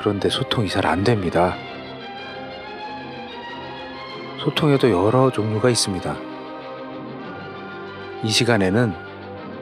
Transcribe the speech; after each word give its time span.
그런데 0.00 0.28
소통이 0.30 0.68
잘 0.68 0.86
안 0.86 1.04
됩니다. 1.04 1.54
소통에도 4.42 4.90
여러 4.90 5.30
종류가 5.30 5.68
있습니다. 5.68 6.16
이 8.24 8.28
시간에는 8.30 8.92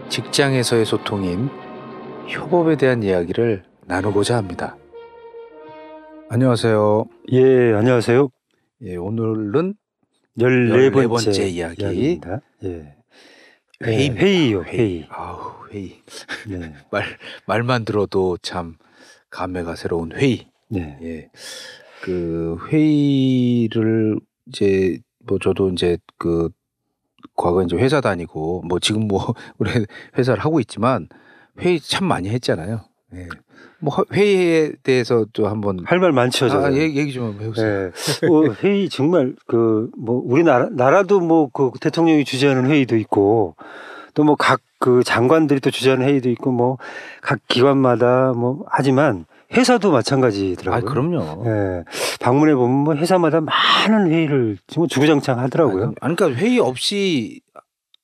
직장에서의 0.08 0.84
소통인 0.84 1.50
협업에 2.28 2.76
대한 2.76 3.02
이야기를 3.02 3.64
나누고자 3.86 4.36
합니다. 4.36 4.76
안녕하세요. 6.30 7.06
예, 7.32 7.72
안녕하세요. 7.72 8.28
예, 8.82 8.96
오늘은 8.96 9.74
14번째, 10.38 10.92
14번째 10.92 11.50
이야기. 11.50 11.82
이야기입니다. 11.82 12.40
예. 12.64 12.94
회의입니다. 13.82 14.24
회의요, 14.24 14.62
회의. 14.64 15.06
아우, 15.10 15.40
회의. 15.72 16.00
네. 16.46 16.74
말, 16.92 17.04
말만 17.46 17.84
들어도 17.84 18.36
참 18.42 18.76
감회가 19.30 19.74
새로운 19.76 20.12
회의. 20.12 20.48
네. 20.68 20.98
예. 21.02 21.30
그 22.02 22.56
회의를 22.70 24.18
이제 24.46 24.98
뭐 25.26 25.38
저도 25.38 25.70
이제 25.70 25.98
그 26.18 26.48
과거 27.36 27.62
이제 27.62 27.76
회사 27.76 28.00
다니고 28.00 28.62
뭐 28.68 28.78
지금 28.78 29.06
뭐 29.08 29.34
우리 29.58 29.70
회사를 30.16 30.44
하고 30.44 30.60
있지만 30.60 31.08
회의 31.60 31.80
참 31.80 32.06
많이 32.06 32.28
했잖아요. 32.30 32.80
예. 33.14 33.28
뭐 33.80 33.94
허- 33.94 34.04
회의에 34.12 34.72
대해서 34.82 35.24
또 35.32 35.46
한번 35.48 35.80
할 35.86 36.00
말 36.00 36.12
많죠, 36.12 36.46
아, 36.46 36.48
저는. 36.48 36.76
얘기, 36.76 36.98
얘기 36.98 37.12
좀 37.12 37.38
해보세요. 37.40 37.86
예. 38.22 38.26
어, 38.26 38.52
회의 38.62 38.88
정말 38.88 39.34
그 39.46 39.90
뭐 39.96 40.20
우리나라 40.24 40.68
나라도 40.70 41.20
뭐 41.20 41.48
그 41.48 41.70
대통령이 41.80 42.24
주재하는 42.24 42.66
회의도 42.70 42.96
있고 42.96 43.56
또 44.14 44.24
뭐 44.24 44.36
각 44.36 44.60
그 44.78 45.02
장관들이 45.04 45.60
또 45.60 45.70
주재하는 45.70 46.06
회의도 46.06 46.28
있고 46.30 46.52
뭐 46.52 46.78
각 47.22 47.40
기관마다 47.48 48.32
뭐 48.34 48.64
하지만 48.68 49.26
회사도 49.52 49.90
마찬가지더라고요. 49.90 50.88
아, 50.88 50.92
그럼요. 50.92 51.44
예. 51.46 51.84
방문해 52.20 52.54
보면 52.54 52.70
뭐 52.76 52.94
회사마다 52.94 53.40
많은 53.40 54.10
회의를 54.10 54.58
정말 54.66 54.88
주구장창 54.88 55.38
하더라고요. 55.40 55.94
아니, 56.00 56.14
그러니까 56.16 56.40
회의 56.40 56.58
없이 56.58 57.40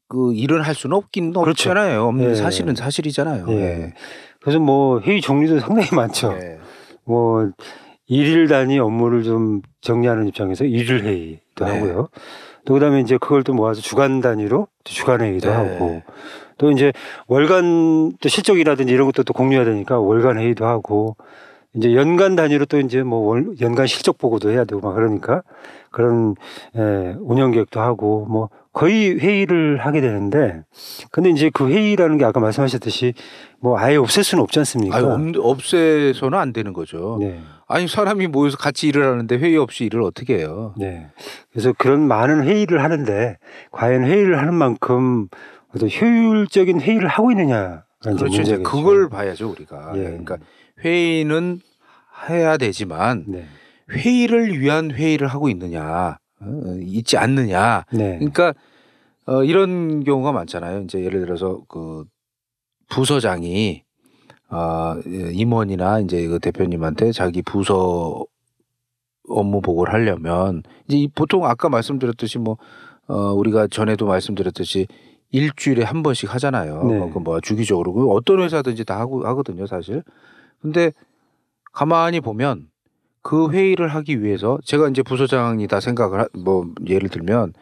그 0.08 0.32
일을 0.34 0.62
할 0.62 0.74
수는 0.74 0.96
없긴 0.96 1.32
그렇죠. 1.32 1.70
없잖아요. 1.70 2.02
없는 2.06 2.30
예. 2.30 2.34
사실은 2.34 2.74
사실이잖아요. 2.74 3.46
예. 3.50 3.92
그래서 4.40 4.58
뭐 4.58 5.00
회의 5.00 5.20
종류도 5.20 5.60
상당히 5.60 5.88
많죠. 5.94 6.32
예. 6.40 6.58
뭐 7.04 7.50
일일 8.06 8.48
단위 8.48 8.78
업무를 8.78 9.22
좀 9.22 9.62
정리하는 9.80 10.26
입장에서 10.28 10.64
일일 10.64 11.04
회의도 11.04 11.64
네. 11.64 11.70
하고요. 11.70 12.08
또 12.66 12.74
그다음에 12.74 13.00
이제 13.00 13.18
그걸 13.18 13.42
또 13.42 13.52
모아서 13.54 13.80
주간 13.80 14.20
단위로 14.20 14.66
또 14.84 14.90
주간 14.90 15.20
회의도 15.20 15.48
네. 15.48 15.54
하고 15.54 16.02
또 16.58 16.70
이제 16.70 16.92
월간 17.26 18.14
또 18.20 18.28
실적이라든지 18.28 18.92
이런 18.92 19.06
것도 19.06 19.22
또 19.22 19.32
공유해야 19.32 19.64
되니까 19.64 19.98
월간 19.98 20.38
회의도 20.38 20.66
하고 20.66 21.16
이제 21.74 21.94
연간 21.94 22.36
단위로 22.36 22.66
또 22.66 22.78
이제 22.78 23.02
뭐 23.02 23.18
월, 23.20 23.46
연간 23.60 23.86
실적 23.86 24.16
보고도 24.18 24.50
해야 24.50 24.64
되고 24.64 24.80
막 24.80 24.94
그러니까 24.94 25.42
그런 25.90 26.34
예, 26.76 27.16
운영 27.20 27.50
계획도 27.50 27.80
하고 27.80 28.26
뭐 28.28 28.48
거의 28.72 29.18
회의를 29.18 29.78
하게 29.78 30.00
되는데 30.00 30.62
근데 31.10 31.30
이제 31.30 31.50
그 31.52 31.68
회의라는 31.68 32.18
게 32.18 32.24
아까 32.24 32.40
말씀하셨듯이 32.40 33.14
뭐 33.60 33.78
아예 33.78 33.96
없앨 33.96 34.24
수는 34.24 34.42
없지 34.42 34.58
않습니까? 34.60 34.96
아니, 34.96 35.36
없, 35.36 35.58
없애서는 35.58 36.38
안 36.38 36.52
되는 36.52 36.72
거죠. 36.72 37.18
네. 37.20 37.40
아니 37.66 37.88
사람이 37.88 38.26
모여서 38.26 38.56
같이 38.56 38.88
일을 38.88 39.04
하는데 39.04 39.36
회의 39.36 39.56
없이 39.56 39.84
일을 39.84 40.02
어떻게 40.02 40.38
해요? 40.38 40.74
네. 40.76 41.06
그래서 41.52 41.72
그런 41.78 42.00
많은 42.06 42.44
회의를 42.44 42.82
하는데 42.82 43.38
과연 43.70 44.04
회의를 44.04 44.38
하는 44.38 44.54
만큼 44.54 45.28
어떤 45.74 45.88
효율적인 45.88 46.80
회의를 46.80 47.08
하고 47.08 47.30
있느냐가 47.30 47.84
이제 48.02 48.14
그렇죠. 48.14 48.42
이제. 48.42 48.58
그걸 48.58 49.08
봐야죠 49.08 49.50
우리가. 49.50 49.92
예. 49.96 50.02
그러니까 50.02 50.38
회의는 50.84 51.60
해야 52.28 52.56
되지만 52.56 53.24
네. 53.26 53.44
회의를 53.90 54.60
위한 54.60 54.90
회의를 54.90 55.26
하고 55.28 55.48
있느냐, 55.48 56.18
어, 56.40 56.46
있지 56.80 57.16
않느냐. 57.16 57.84
네. 57.92 58.18
그러니까 58.18 58.54
어, 59.26 59.42
이런 59.42 60.04
경우가 60.04 60.32
많잖아요. 60.32 60.82
이제 60.82 61.02
예를 61.02 61.20
들어서 61.20 61.62
그 61.68 62.04
부서장이 62.88 63.82
아 64.48 65.00
임원이나 65.06 66.00
이제 66.00 66.26
그 66.26 66.38
대표님한테 66.38 67.12
자기 67.12 67.42
부서 67.42 68.24
업무 69.28 69.60
보고를 69.60 69.92
하려면 69.92 70.62
이제 70.86 70.98
이 70.98 71.08
보통 71.08 71.46
아까 71.46 71.68
말씀드렸듯이 71.68 72.38
뭐 72.38 72.58
어, 73.06 73.32
우리가 73.32 73.66
전에도 73.68 74.06
말씀드렸듯이 74.06 74.86
일주일에 75.34 75.82
한 75.82 76.04
번씩 76.04 76.32
하잖아요. 76.32 76.84
네. 76.84 76.98
뭐, 76.98 77.12
그뭐 77.12 77.40
주기적으로 77.40 77.92
그 77.92 78.08
어떤 78.10 78.40
회사든지 78.40 78.84
다 78.84 79.00
하고 79.00 79.26
하거든요, 79.26 79.66
사실. 79.66 80.02
근데 80.62 80.92
가만히 81.72 82.20
보면 82.20 82.68
그 83.20 83.50
회의를 83.50 83.88
하기 83.88 84.22
위해서 84.22 84.58
제가 84.64 84.88
이제 84.88 85.02
부서장이다 85.02 85.80
생각을 85.80 86.20
하, 86.20 86.26
뭐 86.38 86.66
예를 86.86 87.08
들면 87.08 87.52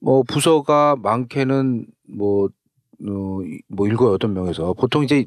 뭐 0.00 0.24
부서가 0.24 0.96
많게는 1.00 1.86
뭐, 2.08 2.46
어, 3.06 3.42
이- 3.44 3.60
뭐 3.68 3.86
일곱 3.86 4.12
여덟 4.12 4.32
명에서 4.32 4.72
보통 4.72 5.04
이제 5.04 5.24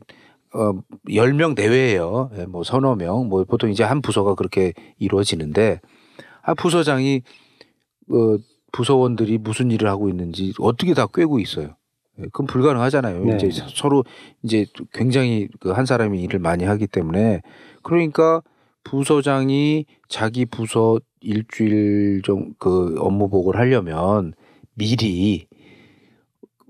어, 0.54 0.74
10명 1.08 1.56
내외예요. 1.56 2.30
예, 2.38 2.46
뭐 2.46 2.64
서너 2.64 2.96
명, 2.96 3.30
뭐 3.30 3.44
보통 3.46 3.70
이제 3.72 3.84
한 3.84 4.02
부서가 4.02 4.36
그렇게 4.36 4.74
이루어지는데 5.00 5.80
아, 6.42 6.54
부서장이 6.56 7.22
어, 8.10 8.38
부서원들이 8.74 9.38
무슨 9.38 9.72
일을 9.72 9.88
하고 9.88 10.10
있는지 10.10 10.52
어떻게 10.60 10.94
다 10.94 11.08
꿰고 11.08 11.40
있어요. 11.40 11.76
예, 12.20 12.24
그건 12.24 12.48
불가능하잖아요. 12.48 13.24
네. 13.24 13.38
이제 13.38 13.64
서로 13.70 14.04
이제 14.44 14.66
굉장히 14.92 15.48
그 15.62 15.72
한 15.72 15.86
사람이 15.86 16.22
일을 16.24 16.40
많이 16.40 16.66
하기 16.66 16.88
때문에 16.88 17.42
그러니까 17.84 18.42
부서장이 18.84 19.86
자기 20.10 20.46
부서 20.46 21.00
일주일 21.22 22.22
정그 22.26 22.96
업무 23.00 23.30
보고를 23.30 23.60
하려면 23.60 24.34
미리 24.76 25.48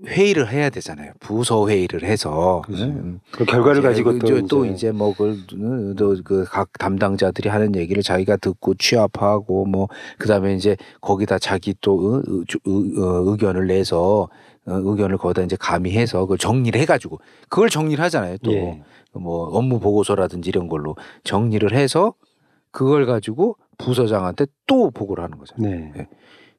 회의를 0.06 0.50
해야 0.50 0.70
되잖아요. 0.70 1.12
부서 1.20 1.68
회의를 1.68 2.02
해서. 2.04 2.62
음. 2.70 3.20
그 3.30 3.44
결과를 3.44 3.78
이제 3.80 3.88
가지고 3.88 4.12
그 4.12 4.18
또, 4.18 4.26
저- 4.26 4.36
이제, 4.38 4.46
또 4.48 4.64
이제 4.66 4.92
뭐 4.92 5.14
뭐그각 5.18 6.72
담당자들이 6.78 7.48
하는 7.48 7.74
얘기를 7.76 8.02
자기가 8.02 8.36
듣고 8.36 8.74
취합하고 8.74 9.66
뭐 9.66 9.88
그다음에 10.18 10.54
이제 10.54 10.76
거기다 11.00 11.38
자기 11.38 11.74
또 11.80 12.16
의, 12.16 12.22
의, 12.26 12.44
의- 12.66 12.98
어, 13.02 13.30
의견을 13.30 13.66
내서 13.66 14.28
어, 14.66 14.72
의견을 14.72 15.18
거기다 15.18 15.42
이제 15.42 15.56
가미해서 15.58 16.20
그걸 16.20 16.38
정리를 16.38 16.80
해가지고 16.80 17.20
그걸 17.48 17.68
정리를 17.68 18.02
하잖아요. 18.04 18.38
또 18.38 18.52
예. 18.52 18.82
뭐 19.12 19.46
업무 19.56 19.78
보고서라든지 19.80 20.48
이런 20.48 20.68
걸로 20.68 20.96
정리를 21.22 21.72
해서 21.72 22.14
그걸 22.70 23.06
가지고 23.06 23.56
부서장한테 23.78 24.46
또 24.66 24.90
보고를 24.90 25.22
하는 25.22 25.38
거잖아요. 25.38 25.70
네. 25.94 26.08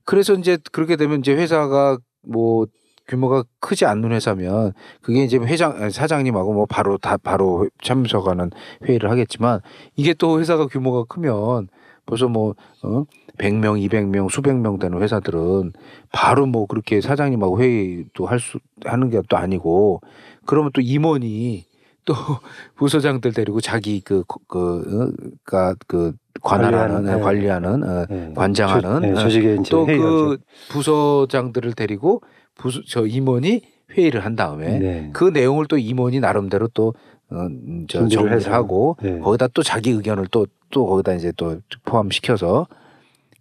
그래서 0.05 0.33
이제 0.35 0.57
그렇게 0.71 0.95
되면 0.95 1.19
이제 1.19 1.33
회사가 1.33 1.97
뭐 2.21 2.67
규모가 3.07 3.43
크지 3.59 3.85
않는 3.85 4.11
회사면 4.11 4.73
그게 5.01 5.23
이제 5.23 5.37
회장 5.37 5.89
사장님하고 5.89 6.53
뭐 6.53 6.65
바로 6.65 6.97
다 6.97 7.17
바로 7.17 7.67
참석하는 7.83 8.51
회의를 8.87 9.09
하겠지만 9.11 9.59
이게 9.95 10.13
또 10.13 10.39
회사가 10.39 10.67
규모가 10.67 11.03
크면 11.05 11.67
벌써 12.05 12.27
뭐 12.27 12.55
어? 12.83 13.03
100명, 13.37 13.83
200명, 13.89 14.29
수백 14.29 14.55
명 14.55 14.79
되는 14.79 15.01
회사들은 15.01 15.73
바로 16.11 16.45
뭐 16.45 16.65
그렇게 16.67 17.01
사장님하고 17.01 17.59
회의도 17.61 18.25
할 18.27 18.39
수 18.39 18.59
하는 18.85 19.09
게 19.09 19.19
또 19.27 19.37
아니고 19.37 20.01
그러면 20.45 20.71
또 20.73 20.81
임원이 20.81 21.65
또 22.05 22.13
부서장들 22.75 23.33
데리고 23.33 23.59
자기 23.59 23.99
그 24.01 24.23
그그그 24.25 25.75
그 25.87 26.13
관할하는 26.41 27.03
관리하는, 27.05 27.17
네. 27.17 27.21
관리하는 27.23 27.83
어, 27.83 28.05
네. 28.07 28.33
관장하는 28.35 28.83
조, 28.83 28.99
네, 28.99 29.11
어, 29.11 29.15
조직의 29.15 29.57
이제 29.61 29.69
또 29.71 29.87
회의가 29.87 30.03
그 30.03 30.37
부서장들을 30.69 31.73
데리고 31.73 32.21
부서 32.55 32.81
저 32.87 33.05
임원이 33.05 33.61
회의를 33.97 34.25
한 34.25 34.35
다음에 34.35 34.79
네. 34.79 35.09
그 35.13 35.25
내용을 35.25 35.67
또 35.67 35.77
임원이 35.77 36.19
나름대로 36.19 36.67
또 36.69 36.93
어, 37.29 37.35
음, 37.37 37.85
저 37.89 38.07
정리를. 38.07 38.51
하고 38.51 38.97
네. 39.01 39.19
거기다 39.19 39.47
또 39.47 39.63
자기 39.63 39.91
의견을 39.91 40.27
또또 40.27 40.85
거기다 40.87 41.13
이제 41.13 41.31
또 41.37 41.59
포함시켜서 41.85 42.67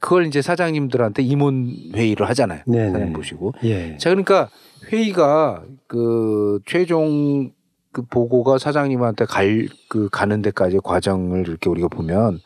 그걸 0.01 0.27
이제 0.27 0.43
사장님들한테 0.43 1.23
임원 1.23 1.73
회의를 1.95 2.29
하잖아요. 2.31 2.61
네, 2.67 2.87
사장님 2.87 3.07
네. 3.09 3.13
보시고. 3.13 3.53
예. 3.65 3.97
자 3.99 4.11
그러니까 4.11 4.49
회의가 4.93 5.65
그 5.87 6.61
최종 6.67 7.53
그 7.93 8.03
보고가 8.03 8.59
사장님한테 8.59 9.25
갈 9.27 9.69
그 9.89 10.09
가는 10.11 10.43
데까지 10.43 10.79
과정을 10.83 11.47
이렇게 11.49 11.71
우리가 11.71 11.89
보면 11.89 12.41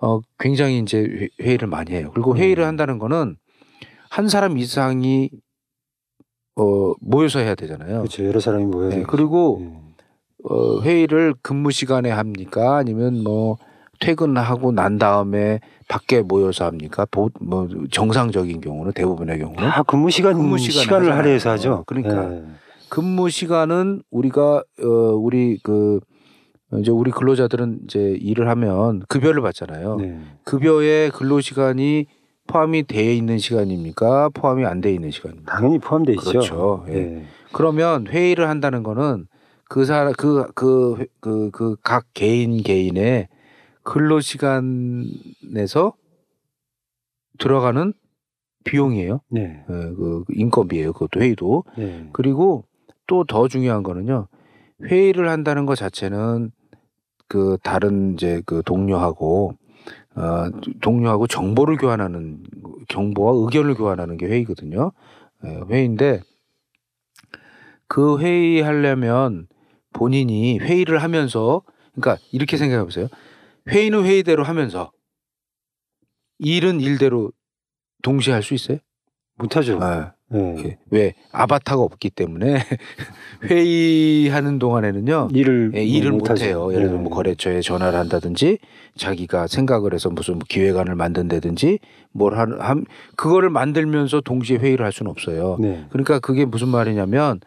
어 0.00 0.20
굉장히 0.38 0.78
이제 0.78 0.98
회- 0.98 1.44
회의를 1.44 1.66
많이 1.68 1.92
해요. 1.92 2.10
그리고 2.14 2.36
회의를 2.36 2.64
음. 2.64 2.68
한다는 2.68 2.98
거는 2.98 3.36
한 4.10 4.28
사람 4.28 4.58
이상이 4.58 5.30
어 6.58 6.94
모여서 7.00 7.38
해야 7.38 7.54
되잖아요. 7.54 7.98
그렇죠. 7.98 8.24
여러 8.26 8.40
사람이 8.40 8.64
모여서. 8.64 8.96
네, 8.96 9.04
그리고 9.06 9.58
예. 9.62 9.70
어 10.44 10.80
회의를 10.80 11.34
근무 11.40 11.70
시간에 11.70 12.10
합니까? 12.10 12.76
아니면 12.76 13.22
뭐 13.22 13.58
퇴근하고 14.00 14.72
난 14.72 14.98
다음에 14.98 15.60
밖에 15.88 16.22
모여서 16.22 16.64
합니까? 16.64 17.06
보, 17.10 17.30
뭐 17.40 17.68
정상적인 17.90 18.60
경우는 18.60 18.92
대부분의 18.92 19.38
경우는 19.38 19.70
다 19.70 19.82
근무 19.84 20.10
시간 20.10 20.34
근무 20.34 20.58
시간을 20.58 21.02
하잖아요. 21.06 21.18
할애해서 21.18 21.50
하죠. 21.50 21.84
그러니까. 21.86 22.34
예. 22.34 22.42
근무 22.88 23.28
시간은 23.28 24.02
우리가 24.10 24.64
어 24.82 24.86
우리 24.86 25.58
그 25.62 26.00
이제 26.80 26.90
우리 26.90 27.10
근로자들은 27.10 27.80
이제 27.84 28.16
일을 28.20 28.48
하면 28.48 29.02
급여를 29.08 29.42
받잖아요. 29.42 29.96
네. 29.96 30.18
급여에 30.44 31.10
근로 31.10 31.40
시간이 31.40 32.06
포함이 32.48 32.84
돼 32.84 33.14
있는 33.14 33.38
시간입니까? 33.38 34.30
포함이 34.30 34.64
안돼 34.64 34.92
있는 34.92 35.10
시간입니까? 35.12 35.52
당연히 35.52 35.78
포함돼 35.78 36.12
있죠. 36.14 36.30
그렇죠. 36.30 36.84
예. 36.88 36.94
예. 36.94 37.24
그러면 37.52 38.06
회의를 38.08 38.48
한다는 38.48 38.82
거는 38.82 39.26
그 39.68 39.84
사람 39.84 40.12
그 40.14 40.50
그 40.54 41.06
그 41.20 41.50
그 41.52 41.76
각 41.84 42.06
개인 42.14 42.56
개인의 42.62 43.28
근로 43.84 44.20
시간에서 44.20 45.94
들어가는 47.38 47.92
비용이에요. 48.64 49.20
네. 49.30 49.64
예, 49.68 49.72
그 49.72 50.24
인건비예요. 50.30 50.92
그것도 50.92 51.20
회의도. 51.20 51.64
네. 51.76 52.08
그리고 52.12 52.64
또 53.06 53.24
더 53.24 53.48
중요한 53.48 53.82
거는요. 53.82 54.26
회의를 54.84 55.28
한다는 55.30 55.64
것 55.66 55.74
자체는 55.76 56.50
그 57.28 57.56
다른 57.62 58.14
이제 58.14 58.42
그 58.46 58.62
동료하고 58.64 59.54
어 60.18 60.50
동료하고 60.80 61.26
정보를 61.26 61.76
교환하는 61.76 62.42
정보와 62.88 63.32
의견을 63.44 63.74
교환하는 63.74 64.16
게 64.16 64.26
회의거든요. 64.26 64.92
예, 65.44 65.60
회의인데 65.70 66.22
그 67.86 68.18
회의 68.20 68.60
하려면 68.60 69.46
본인이 69.92 70.58
회의를 70.58 71.02
하면서 71.02 71.62
그러니까 71.94 72.22
이렇게 72.32 72.56
생각해 72.56 72.84
보세요. 72.84 73.08
회의는 73.68 74.04
회의대로 74.04 74.44
하면서 74.44 74.92
일은 76.38 76.80
일대로 76.80 77.32
동시에 78.02 78.32
할 78.32 78.42
수 78.42 78.54
있어요? 78.54 78.78
못하죠. 79.36 79.82
아, 79.82 80.12
예. 80.14 80.17
예. 80.34 80.76
왜 80.90 81.14
아바타가 81.32 81.80
없기 81.80 82.10
때문에 82.10 82.58
회의하는 83.48 84.58
동안에는 84.58 85.06
일을 85.32 85.72
예, 85.74 85.82
일을. 85.82 86.12
못해요. 86.12 86.72
예를 86.72 86.88
들어 86.88 86.98
뭐 86.98 87.10
예. 87.10 87.14
거래처에 87.14 87.60
전화를 87.60 87.98
한다든지 87.98 88.58
자기가 88.96 89.46
생각을 89.46 89.94
해서 89.94 90.10
무슨 90.10 90.34
뭐 90.34 90.42
기획안을 90.48 90.94
만든다든지 90.96 91.78
뭘 92.12 92.36
한, 92.36 92.60
함 92.60 92.84
그거를 93.16 93.48
만들면서 93.48 94.20
동시에 94.20 94.58
회의를 94.58 94.84
할 94.84 94.92
수는 94.92 95.10
없어요. 95.10 95.56
네. 95.60 95.84
그러니까 95.90 96.18
그게 96.18 96.44
무슨 96.44 96.68
말이냐면 96.68 97.40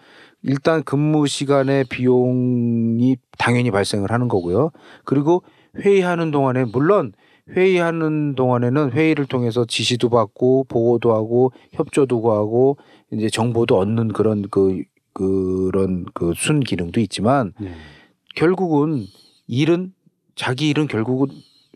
일단 0.43 0.81
근무 0.83 1.27
시간의 1.27 1.85
비용이 1.89 3.17
당연히 3.37 3.69
발생을 3.69 4.11
하는 4.11 4.27
거고요. 4.27 4.71
그리고 5.05 5.43
회의하는 5.77 6.31
동안에 6.31 6.65
물론 6.65 7.13
회의하는 7.55 8.35
동안에는 8.35 8.91
회의를 8.91 9.25
통해서 9.25 9.65
지시도 9.65 10.09
받고 10.09 10.65
보고도 10.65 11.13
하고 11.13 11.51
협조도 11.73 12.21
구하고 12.21 12.77
이제 13.11 13.29
정보도 13.29 13.77
얻는 13.77 14.09
그런 14.09 14.43
그 14.49 14.83
그런 15.13 16.05
그 16.13 16.33
순 16.35 16.61
기능도 16.61 16.99
있지만 17.01 17.53
네. 17.59 17.71
결국은 18.35 19.03
일은 19.47 19.93
자기 20.35 20.69
일은 20.69 20.87
결국은 20.87 21.27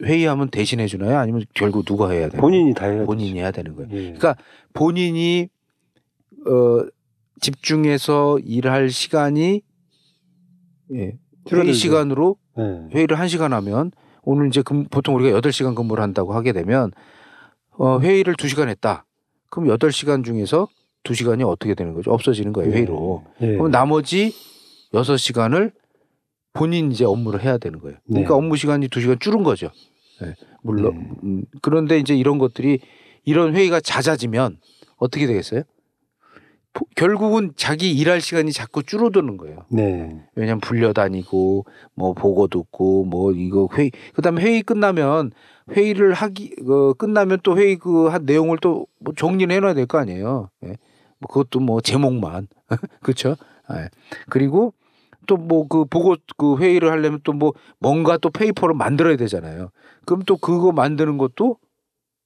회의하면 0.04 0.50
대신해 0.50 0.88
주나요? 0.88 1.18
아니면 1.18 1.44
결국 1.54 1.86
누가 1.86 2.10
해야 2.10 2.30
돼요? 2.30 2.39
본인이 2.42 2.74
다 2.74 2.86
해야 2.86 3.06
본인이 3.06 3.39
해야 3.39 3.51
되는 3.51 3.75
거예요. 3.75 3.89
예. 3.92 3.98
그러니까 4.13 4.36
본인이 4.74 5.50
어 6.48 6.86
집중해서 7.42 8.39
일할 8.39 8.89
시간이 8.89 9.62
예, 10.94 11.18
회의. 11.51 11.74
시간으로 11.74 12.38
예. 12.57 12.88
회의를 12.94 13.19
한 13.19 13.28
시간 13.28 13.51
하면 13.54 13.92
오늘 14.25 14.48
이제 14.48 14.62
금, 14.62 14.86
보통 14.86 15.16
우리가 15.16 15.31
여덟 15.31 15.51
시간 15.54 15.75
근무를 15.75 16.04
한다고 16.04 16.33
하게 16.33 16.51
되면 16.51 16.92
어 17.77 18.00
회의를 18.00 18.36
두 18.36 18.48
시간 18.48 18.69
했다. 18.69 19.06
그럼 19.50 19.69
여덟 19.69 19.92
시간 19.92 20.24
중에서 20.24 20.68
두 21.04 21.13
시간이 21.13 21.44
어떻게 21.44 21.75
되는 21.75 21.94
거죠? 21.94 22.12
없어지는 22.12 22.51
거예요, 22.51 22.74
회의로. 22.74 23.24
예. 23.42 23.54
그럼 23.54 23.72
나머지 23.72 24.33
여섯 24.94 25.18
시간을 25.18 25.72
본인 26.54 26.92
이제 26.92 27.06
업무를 27.06 27.44
해야 27.44 27.57
되는 27.57 27.80
거예요. 27.80 27.98
그러니까 28.07 28.30
네. 28.30 28.36
업무 28.36 28.57
시간이 28.57 28.88
두 28.88 29.01
시간 29.01 29.19
줄은 29.19 29.44
거죠. 29.44 29.69
예, 30.24 30.33
물론 30.63 30.98
네. 30.98 31.10
음, 31.24 31.45
그런데 31.62 32.00
이제 32.00 32.16
이런 32.16 32.39
것들이 32.39 32.80
이런 33.24 33.56
회의가 33.56 33.81
잦아지면 33.81 34.57
어떻게 34.98 35.28
되겠어요? 35.28 35.63
보- 36.75 36.86
결국은 36.95 37.54
자기 37.56 37.92
일할 37.92 38.19
시간이 38.22 38.51
자꾸 38.51 38.83
줄어드는 38.83 39.38
거예요. 39.38 39.66
네. 39.69 40.22
왜냐면 40.36 40.60
불려다니고 40.60 41.66
뭐 41.95 42.13
보고 42.13 42.48
듣고 42.48 43.06
뭐 43.06 43.31
이거 43.31 43.68
회의 43.74 43.92
그다음에 44.13 44.42
회의 44.44 44.62
끝나면 44.62 45.31
회의를 45.72 46.13
하기 46.13 46.56
어, 46.69 46.94
끝나면 46.94 47.39
또 47.44 47.57
회의 47.57 47.77
그 47.77 48.10
한 48.10 48.25
내용을 48.25 48.57
또 48.60 48.86
뭐 49.00 49.13
정리를 49.16 49.56
해놔야 49.56 49.74
될 49.74 49.86
거 49.88 49.98
아니에요. 50.00 50.50
예. 50.66 50.68
뭐 51.19 51.27
그것도 51.30 51.60
뭐 51.62 51.80
제목만 51.81 52.48
그렇죠. 53.01 53.36
예. 53.71 53.89
그리고 54.30 54.74
또 55.28 55.38
뭐 55.38 55.68
그 55.68 55.86
보고 55.86 56.16
그 56.38 56.57
회의를 56.57 56.92
하려면 56.92 57.19
또 57.24 57.31
뭐 57.33 57.54
뭔가 57.80 58.18
또 58.18 58.30
페이퍼를 58.30 58.75
만들어야 58.75 59.16
되잖아요. 59.16 59.69
그럼 60.06 60.21
또 60.28 60.38
그거 60.38 60.71
만드는 60.71 61.18
것도 61.18 61.57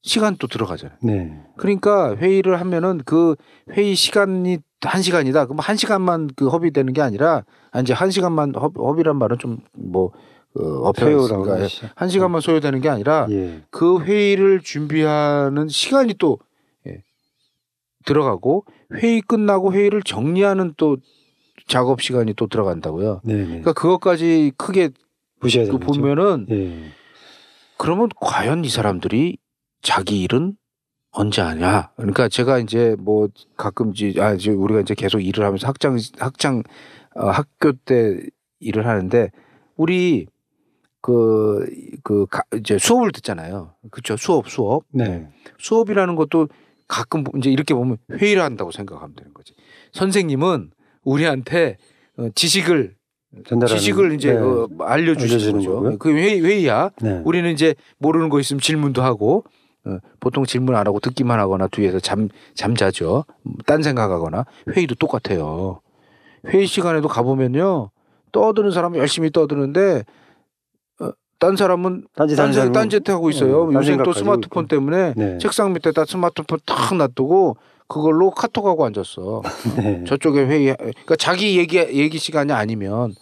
시간 0.01 0.37
또 0.37 0.47
들어가잖아요. 0.47 0.97
네. 1.01 1.43
그러니까 1.57 2.15
회의를 2.15 2.59
하면은 2.59 3.01
그 3.05 3.35
회의 3.71 3.95
시간이 3.95 4.59
한 4.81 5.01
시간이다. 5.01 5.45
그럼 5.45 5.59
한 5.59 5.75
시간만 5.75 6.29
그 6.35 6.47
허비되는 6.47 6.93
게 6.93 7.01
아니라 7.01 7.43
아, 7.71 7.81
이제 7.81 7.93
한 7.93 8.11
시간만 8.11 8.55
허, 8.55 8.71
허비란 8.77 9.17
말은 9.17 9.37
좀뭐 9.37 10.11
어, 10.55 10.63
어폐였으니까 10.89 11.61
하시죠. 11.61 11.89
한 11.95 12.09
시간만 12.09 12.41
소요되는 12.41 12.79
게 12.81 12.89
아니라 12.89 13.27
예. 13.29 13.61
그 13.69 13.99
회의를 14.01 14.61
준비하는 14.61 15.67
시간이 15.67 16.15
또 16.17 16.39
예, 16.87 17.03
들어가고 18.05 18.65
회의 18.95 19.21
끝나고 19.21 19.73
회의를 19.73 20.01
정리하는 20.01 20.73
또 20.77 20.97
작업 21.67 22.01
시간이 22.01 22.33
또 22.35 22.47
들어간다고요. 22.47 23.21
네. 23.25 23.33
네. 23.33 23.45
그러니까 23.45 23.73
그것까지 23.73 24.53
크게 24.57 24.91
보셔야 25.41 25.65
그. 25.65 25.77
보면은 25.77 26.47
예. 26.49 26.91
그러면 27.77 28.09
과연 28.19 28.65
이 28.65 28.69
사람들이 28.69 29.37
자기 29.81 30.21
일은 30.23 30.55
언제 31.11 31.41
하냐? 31.41 31.91
그러니까 31.95 32.27
제가 32.29 32.59
이제 32.59 32.95
뭐 32.99 33.29
가끔 33.57 33.91
이제 33.93 34.13
아 34.21 34.33
이제 34.33 34.51
우리가 34.51 34.81
이제 34.81 34.93
계속 34.93 35.19
일을 35.19 35.45
하면서 35.45 35.67
학장 35.67 35.97
학장 36.17 36.63
어, 37.15 37.27
학교 37.29 37.73
때 37.73 38.19
일을 38.59 38.85
하는데 38.87 39.31
우리 39.75 40.27
그, 41.01 41.65
그, 42.03 42.25
가- 42.25 42.43
이제 42.57 42.77
수업을 42.77 43.13
듣잖아요. 43.13 43.73
그쵸. 43.89 44.17
수업, 44.17 44.49
수업. 44.49 44.83
네. 44.91 45.29
수업이라는 45.57 46.15
것도 46.15 46.49
가끔 46.89 47.23
이제 47.37 47.49
이렇게 47.49 47.73
보면 47.73 47.97
회의를 48.11 48.43
한다고 48.43 48.71
생각하면 48.71 49.15
되는 49.15 49.33
거지. 49.33 49.53
선생님은 49.93 50.71
우리한테 51.05 51.77
어, 52.17 52.27
지식을, 52.35 52.95
전달하는 53.47 53.79
지식을 53.79 54.13
이제 54.13 54.33
네. 54.33 54.39
어, 54.39 54.67
알려주시는 54.79 55.53
거죠. 55.59 55.75
거고요. 55.75 55.97
그 55.99 56.11
회의, 56.13 56.41
회의야. 56.43 56.89
네. 57.01 57.21
우리는 57.23 57.49
이제 57.49 57.75
모르는 57.99 58.27
거 58.27 58.41
있으면 58.41 58.59
질문도 58.59 59.01
하고 59.01 59.45
어, 59.45 59.51
보통 60.19 60.45
질문 60.45 60.75
안 60.75 60.85
하고 60.87 60.99
듣기만 60.99 61.39
하거나 61.39 61.67
뒤에서 61.67 61.99
잠 61.99 62.29
잠자죠. 62.53 63.25
음, 63.45 63.53
딴 63.65 63.81
생각하거나 63.81 64.45
회의도 64.75 64.95
똑같아요. 64.95 65.81
회의 66.47 66.67
시간에도 66.67 67.07
가보면요 67.07 67.89
떠드는 68.31 68.71
사람은 68.71 68.99
열심히 68.99 69.31
떠드는데 69.31 70.03
어, 71.01 71.09
딴 71.39 71.55
사람은 71.55 72.07
딴짓 72.15 72.37
딴짓 72.37 72.71
딴짓 72.73 73.09
하고 73.09 73.29
있어요. 73.29 73.63
어, 73.63 73.71
딴 73.71 73.81
요새 73.81 73.97
또 74.03 74.13
스마트폰. 74.13 74.67
때문에 74.67 75.13
네. 75.15 75.37
책상 75.39 75.73
밑에다 75.73 76.05
스마트폰 76.05 76.59
탁 76.65 76.95
놔두고 76.95 77.57
그걸로 77.87 78.29
카톡하고 78.31 78.85
앉았어. 78.85 79.41
네. 79.77 80.03
저쪽에 80.05 80.45
회의 80.45 80.75
그러니까 80.77 81.15
자기 81.15 81.57
얘기 81.57 81.77
얘기 81.77 82.17
시간이 82.19 82.51
아니면 82.53 83.15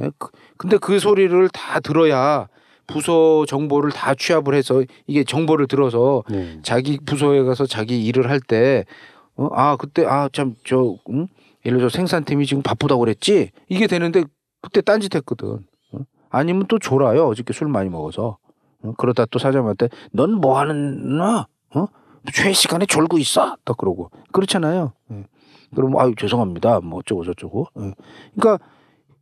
예? 0.00 0.10
그- 0.18 0.30
근데 0.56 0.78
그 0.78 0.98
소리를 0.98 1.48
다 1.50 1.80
들어야 1.80 2.48
부서 2.86 3.44
정보를 3.46 3.90
다 3.92 4.14
취합을 4.14 4.54
해서 4.54 4.82
이게 5.06 5.24
정보를 5.24 5.66
들어서 5.66 6.22
네. 6.28 6.58
자기 6.62 6.98
부서에 7.04 7.42
가서 7.42 7.66
자기 7.66 8.04
일을 8.06 8.30
할 8.30 8.40
때 8.40 8.84
어, 9.36 9.48
아 9.52 9.76
그때 9.76 10.04
아 10.06 10.28
참저 10.32 10.96
음? 11.10 11.26
예를 11.66 11.78
들어 11.78 11.88
생산팀이 11.88 12.46
지금 12.46 12.62
바쁘다고 12.62 13.00
그랬지 13.00 13.50
이게 13.68 13.86
되는데 13.86 14.22
그때 14.60 14.80
딴짓했거든 14.80 15.58
어? 15.92 15.98
아니면 16.30 16.66
또 16.68 16.78
졸아요 16.78 17.26
어저께 17.28 17.52
술 17.52 17.68
많이 17.68 17.88
먹어서 17.88 18.38
어? 18.82 18.92
그러다 18.98 19.24
또 19.26 19.38
사장한테 19.38 19.88
넌 20.12 20.32
뭐 20.40 20.58
하는 20.58 21.16
나 21.18 21.48
어? 21.74 21.86
최 22.32 22.52
시간에 22.52 22.86
졸고 22.86 23.18
있어 23.18 23.56
딱 23.64 23.76
그러고 23.76 24.10
그렇잖아요 24.32 24.92
예. 25.12 25.24
그럼 25.74 25.98
아유 25.98 26.14
죄송합니다 26.16 26.80
뭐 26.80 27.00
어쩌고 27.00 27.24
저쩌고 27.24 27.66
예. 27.80 27.92
그러니까 28.36 28.64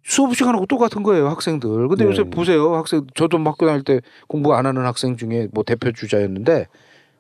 수업 0.04 0.35
시간하고 0.35 0.66
똑같은 0.66 1.02
거예요 1.02 1.28
학생들. 1.28 1.88
근데 1.88 2.04
네. 2.04 2.11
요새 2.11 2.25
보세요 2.25 2.75
학생 2.75 3.06
저도 3.14 3.38
학교 3.38 3.66
다닐 3.66 3.82
때 3.82 4.00
공부 4.26 4.54
안 4.54 4.66
하는 4.66 4.85
학생 4.85 5.16
중에 5.16 5.49
뭐 5.52 5.64
대표 5.64 5.92
주자였는데 5.92 6.66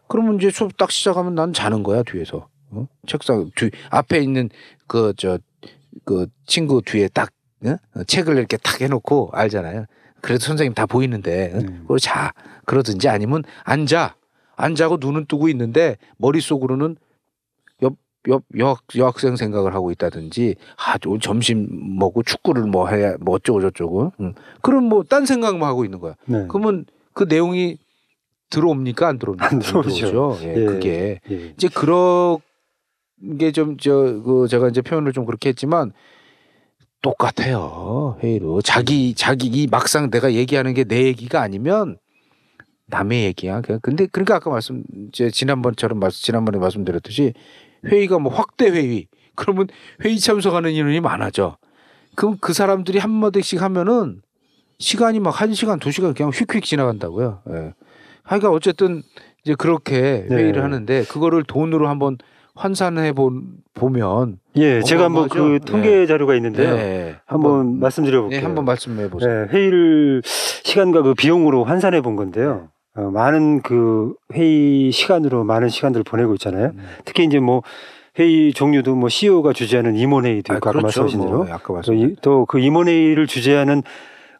그러면 0.08 0.36
이제 0.36 0.50
수업 0.50 0.76
딱 0.76 0.90
시작하면 0.90 1.34
난 1.34 1.52
자는 1.52 1.82
거야 1.82 2.02
뒤에서 2.02 2.48
어? 2.70 2.86
책상 3.06 3.50
뒤 3.54 3.70
앞에 3.90 4.18
있는 4.18 4.50
그 4.86 5.12
저그 5.16 6.26
친구 6.46 6.82
뒤에 6.82 7.08
딱 7.08 7.30
어? 7.64 7.76
책을 8.06 8.36
이렇게 8.36 8.56
탁 8.56 8.80
해놓고 8.80 9.30
알잖아요. 9.32 9.86
그래도 10.20 10.44
선생님 10.44 10.74
다 10.74 10.86
보이는데 10.86 11.52
어? 11.54 11.58
음. 11.58 11.78
그걸 11.82 11.98
자 11.98 12.32
그러든지 12.66 13.08
아니면 13.08 13.44
앉아 13.64 14.16
앉아고 14.56 14.98
눈은 15.00 15.26
뜨고 15.26 15.48
있는데 15.48 15.96
머릿 16.16 16.42
속으로는 16.42 16.96
옆, 18.28 18.42
옆 18.56 18.58
여학, 18.58 18.80
여학생 18.96 19.36
생각을 19.36 19.74
하고 19.74 19.90
있다든지 19.90 20.56
아 20.76 20.96
오늘 21.06 21.20
점심 21.20 21.68
먹고 21.98 22.22
축구를 22.22 22.64
뭐 22.64 22.88
해야 22.88 23.16
뭐 23.20 23.34
어쩌고 23.36 23.60
저쩌고 23.60 24.12
응. 24.20 24.34
그럼 24.62 24.84
뭐 24.84 25.02
딴 25.02 25.26
생각만 25.26 25.68
하고 25.68 25.84
있는 25.84 25.98
거야 25.98 26.14
네. 26.26 26.46
그러면 26.48 26.84
그 27.12 27.24
내용이 27.24 27.78
들어옵니까 28.50 29.08
안 29.08 29.18
들어옵니까 29.18 29.46
안 29.46 29.58
들어오죠. 29.58 30.38
예, 30.42 30.54
예. 30.56 30.64
그게 30.66 31.20
예. 31.30 31.52
이제 31.56 31.68
그런 31.68 32.38
게좀저 33.38 34.22
그 34.24 34.46
제가 34.48 34.68
이제 34.68 34.82
표현을 34.82 35.12
좀 35.12 35.24
그렇게 35.24 35.48
했지만 35.50 35.92
똑같아요 37.02 38.18
회의로 38.22 38.62
자기 38.62 39.14
자기 39.14 39.46
이 39.48 39.66
막상 39.66 40.10
내가 40.10 40.32
얘기하는 40.34 40.74
게 40.74 40.84
내 40.84 41.04
얘기가 41.04 41.40
아니면 41.40 41.96
남의 42.86 43.24
얘기야. 43.24 43.62
근데 43.80 44.06
그러니까 44.06 44.36
아까 44.36 44.50
말씀 44.50 44.84
제 45.12 45.30
지난번처럼 45.30 45.98
말 45.98 46.10
지난번에 46.10 46.58
말씀드렸듯이 46.58 47.32
회의가 47.86 48.18
뭐 48.18 48.32
확대 48.32 48.68
회의 48.70 49.06
그러면 49.34 49.68
회의 50.04 50.18
참석하는 50.18 50.70
인원이 50.72 51.00
많아져. 51.00 51.56
그럼 52.14 52.36
그 52.40 52.52
사람들이 52.52 52.98
한 52.98 53.10
마디씩 53.10 53.62
하면은 53.62 54.20
시간이 54.78 55.20
막 55.20 55.30
한 55.40 55.54
시간 55.54 55.78
두 55.78 55.90
시간 55.90 56.12
그냥 56.14 56.30
휙휙 56.30 56.64
지나간다고요. 56.64 57.40
예. 57.50 57.74
하여간 58.24 58.52
어쨌든 58.52 59.02
이제 59.44 59.54
그렇게 59.56 60.26
네. 60.28 60.36
회의를 60.36 60.62
하는데 60.62 61.04
그거를 61.04 61.42
돈으로 61.44 61.88
한번 61.88 62.18
환산해 62.54 63.12
보, 63.12 63.32
보면 63.74 64.38
예, 64.56 64.82
제가 64.82 65.04
한번 65.04 65.28
그? 65.28 65.58
통계 65.64 66.06
자료가 66.06 66.34
있는데요. 66.36 66.74
네. 66.76 67.16
한번 67.26 67.80
말씀드려 67.80 68.20
볼게요. 68.20 68.40
네, 68.40 68.44
한번 68.44 68.64
말씀해 68.66 69.08
보세요. 69.08 69.46
네, 69.46 69.52
회의를 69.52 70.22
시간과 70.24 71.02
그 71.02 71.14
비용으로 71.14 71.64
환산해 71.64 72.02
본 72.02 72.14
건데요. 72.16 72.68
어, 72.94 73.10
많은 73.10 73.62
그 73.62 74.14
회의 74.34 74.90
시간으로 74.92 75.44
많은 75.44 75.68
시간들을 75.68 76.04
보내고 76.04 76.34
있잖아요. 76.34 76.72
음. 76.74 76.84
특히 77.04 77.24
이제 77.24 77.40
뭐 77.40 77.62
회의 78.18 78.52
종류도 78.52 78.94
뭐 78.94 79.08
CEO가 79.08 79.52
주재하는 79.54 79.96
임원회의도 79.96 80.52
아, 80.52 80.56
있고 80.56 80.68
아까 80.70 80.80
말씀하신 80.82 81.18
뭐, 81.18 81.26
대로 81.26 81.44
네, 81.44 81.52
아까 81.52 81.72
말씀. 81.72 82.14
또그 82.20 82.58
임원회의를 82.58 83.26
주재하는 83.26 83.82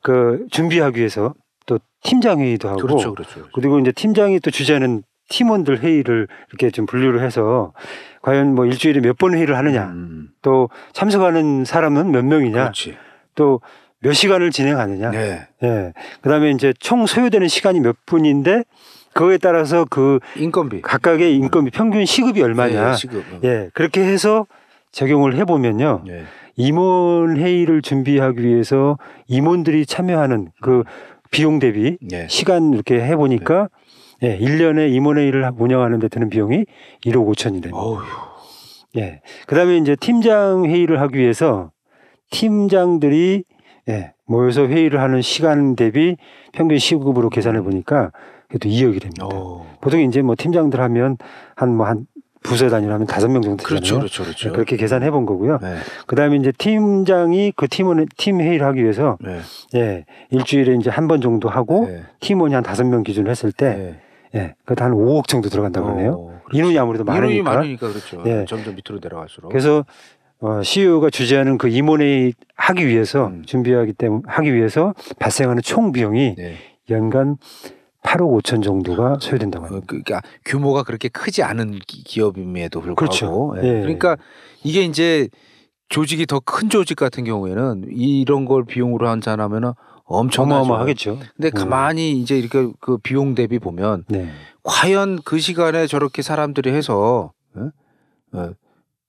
그 0.03 0.47
준비하기 0.51 0.99
위해서 0.99 1.33
또 1.65 1.79
팀장 2.03 2.41
회의도 2.41 2.69
하고 2.69 2.81
그렇죠, 2.83 3.15
그렇죠. 3.15 3.33
그렇죠. 3.35 3.51
그리고 3.55 3.79
이제 3.79 3.93
팀장이 3.93 4.41
또 4.41 4.51
주재하는 4.51 5.03
팀원들 5.31 5.79
회의를 5.79 6.29
이렇게 6.51 6.71
좀 6.71 6.85
분류를 6.85 7.23
해서 7.23 7.73
과연 8.21 8.55
뭐 8.55 8.67
일주일에 8.67 9.01
몇 9.01 9.17
번 9.17 9.33
회의를 9.35 9.57
하느냐 9.57 9.87
음, 9.87 10.29
또 10.43 10.69
참석하는 10.93 11.65
사람은 11.65 12.11
몇 12.11 12.23
명이냐 12.27 12.65
그렇지. 12.65 12.97
또 13.35 13.61
몇 14.03 14.13
시간을 14.13 14.51
진행하느냐 14.51 15.11
네. 15.11 15.41
예 15.63 15.93
그다음에 16.21 16.51
이제 16.51 16.73
총 16.81 17.07
소요되는 17.07 17.49
시간이 17.49 17.81
몇 17.81 17.97
분인데 18.07 18.65
그거에 19.15 19.39
따라서 19.39 19.85
그 19.89 20.19
인건비. 20.37 20.83
각각의 20.83 21.37
인건비 21.37 21.71
평균 21.71 22.05
시급이 22.05 22.43
얼마냐 22.43 22.91
네, 22.91 22.97
시급. 22.97 23.25
예 23.45 23.71
그렇게 23.75 24.03
해서 24.03 24.47
적용을 24.91 25.37
해 25.37 25.45
보면요 25.45 26.03
네. 26.07 26.25
임원 26.57 27.37
회의를 27.39 27.81
준비하기 27.81 28.43
위해서 28.43 28.99
임원들이 29.29 29.87
참여하는 29.87 30.49
그 30.61 30.83
비용 31.31 31.59
대비 31.59 31.97
네. 32.03 32.27
시간 32.29 32.75
이렇게 32.75 33.01
해 33.01 33.17
보니까 33.17 33.69
예, 34.23 34.39
1년에 34.39 34.93
임원회의를 34.93 35.51
운영하는 35.59 35.99
데 35.99 36.07
드는 36.09 36.29
비용이 36.31 36.65
1억 37.07 37.27
5천이 37.35 37.55
됩니다. 37.63 37.77
어휴. 37.77 38.03
예. 38.99 39.21
그 39.47 39.57
다음에 39.57 39.79
이제 39.79 39.97
팀장 39.97 40.65
회의를 40.67 41.01
하기 41.01 41.19
위해서 41.19 41.71
팀장들이 42.31 43.45
예, 43.89 44.13
모여서 44.27 44.67
회의를 44.67 45.01
하는 45.01 45.23
시간 45.23 45.75
대비 45.77 46.17
평균 46.53 46.79
시급으로 46.79 47.31
계산해 47.31 47.63
보니까 47.63 48.13
그래도 48.49 48.69
2억이 48.69 49.01
됩니다. 49.01 49.27
어. 49.33 49.67
보통 49.81 50.01
이제 50.01 50.23
뭐 50.23 50.35
팀장들 50.39 50.81
하면 50.81 51.17
한 51.57 51.71
뭐 51.77 51.85
한 51.85 52.07
부서 52.45 52.69
단위로 52.69 52.93
하면 52.95 53.07
다섯 53.07 53.29
명 53.29 53.41
정도. 53.41 53.63
그렇죠, 53.63 53.99
그렇죠, 53.99 54.25
그렇죠. 54.25 54.49
예, 54.49 54.53
그렇게 54.53 54.77
계산해 54.77 55.13
본 55.13 55.27
거고요. 55.27 55.59
네. 55.63 55.77
그 56.09 56.17
다음에 56.17 56.35
이제 56.37 56.51
팀장이 56.51 57.53
그 57.55 57.69
팀원 57.69 58.05
팀 58.17 58.41
회의를 58.41 58.67
하기 58.67 58.83
위해서 58.83 59.17
네. 59.21 59.39
예, 59.77 60.05
일주일에 60.31 60.75
이제 60.75 60.91
한 60.91 61.07
번 61.07 61.21
정도 61.21 61.49
하고 61.49 61.87
네. 61.87 62.03
팀원이 62.19 62.53
한 62.55 62.65
다섯 62.65 62.85
명 62.85 63.05
기준으로 63.05 63.31
했을 63.31 63.53
때 63.53 63.77
네. 63.77 64.01
예, 64.35 64.55
그것도 64.65 64.85
한 64.85 64.93
5억 64.93 65.29
정도 65.29 65.49
들어간다고 65.51 65.87
그러네요. 65.87 66.41
인원이 66.53 66.77
아무래도 66.81 67.05
인원이 67.05 67.43
많으니까. 67.43 67.51
많으니까 67.55 67.89
그렇죠. 67.91 68.23
예. 68.27 68.45
점점 68.49 68.75
밑으로 68.75 68.99
내려갈수록. 69.01 69.51
그래서 69.53 69.85
어, 70.43 70.63
CEO가 70.63 71.09
주재하는 71.11 71.57
그 71.57 71.69
임원회의 71.69 72.35
하기 72.57 72.87
위해서 72.87 73.29
음. 73.29 73.43
준비하기 73.47 73.93
때문에 73.95 74.23
하기 74.27 74.53
위해서 74.53 74.93
발생하는 75.21 75.63
총 75.63 75.93
비용이 75.93 76.35
네. 76.37 76.57
연간 76.91 77.37
8억 78.03 78.43
5천 78.43 78.63
정도가 78.65 79.19
소요된다고 79.21 79.65
어, 79.65 79.69
합니다. 79.69 79.87
그러니까 79.89 80.21
규모가 80.45 80.83
그렇게 80.83 81.09
크지 81.09 81.45
않은 81.45 81.79
기- 81.87 82.03
기업임에도 82.03 82.81
불구하고 82.81 82.97
그렇죠. 82.97 83.55
예. 83.63 83.69
예. 83.79 83.81
그러니까 83.83 84.17
이게 84.65 84.83
이제 84.83 85.29
조직이 85.89 86.27
더 86.27 86.41
큰 86.41 86.69
조직 86.71 86.97
같은 86.97 87.23
경우에는 87.23 87.85
이런 87.91 88.45
걸 88.45 88.65
비용으로 88.65 89.07
환산하면은 89.09 89.73
엄청나죠. 90.05 90.61
어마어마하겠죠. 90.63 91.19
근데 91.37 91.49
음. 91.49 91.53
가만히 91.55 92.13
이제 92.13 92.37
이렇게 92.37 92.69
그 92.81 92.99
비용 92.99 93.37
대비 93.37 93.61
보면 93.61 94.05
네. 94.09 94.29
과연 94.65 95.21
그 95.25 95.39
시간에 95.39 95.87
저렇게 95.87 96.23
사람들이 96.23 96.71
해서 96.73 97.33
어? 97.55 97.71
어, 98.33 98.51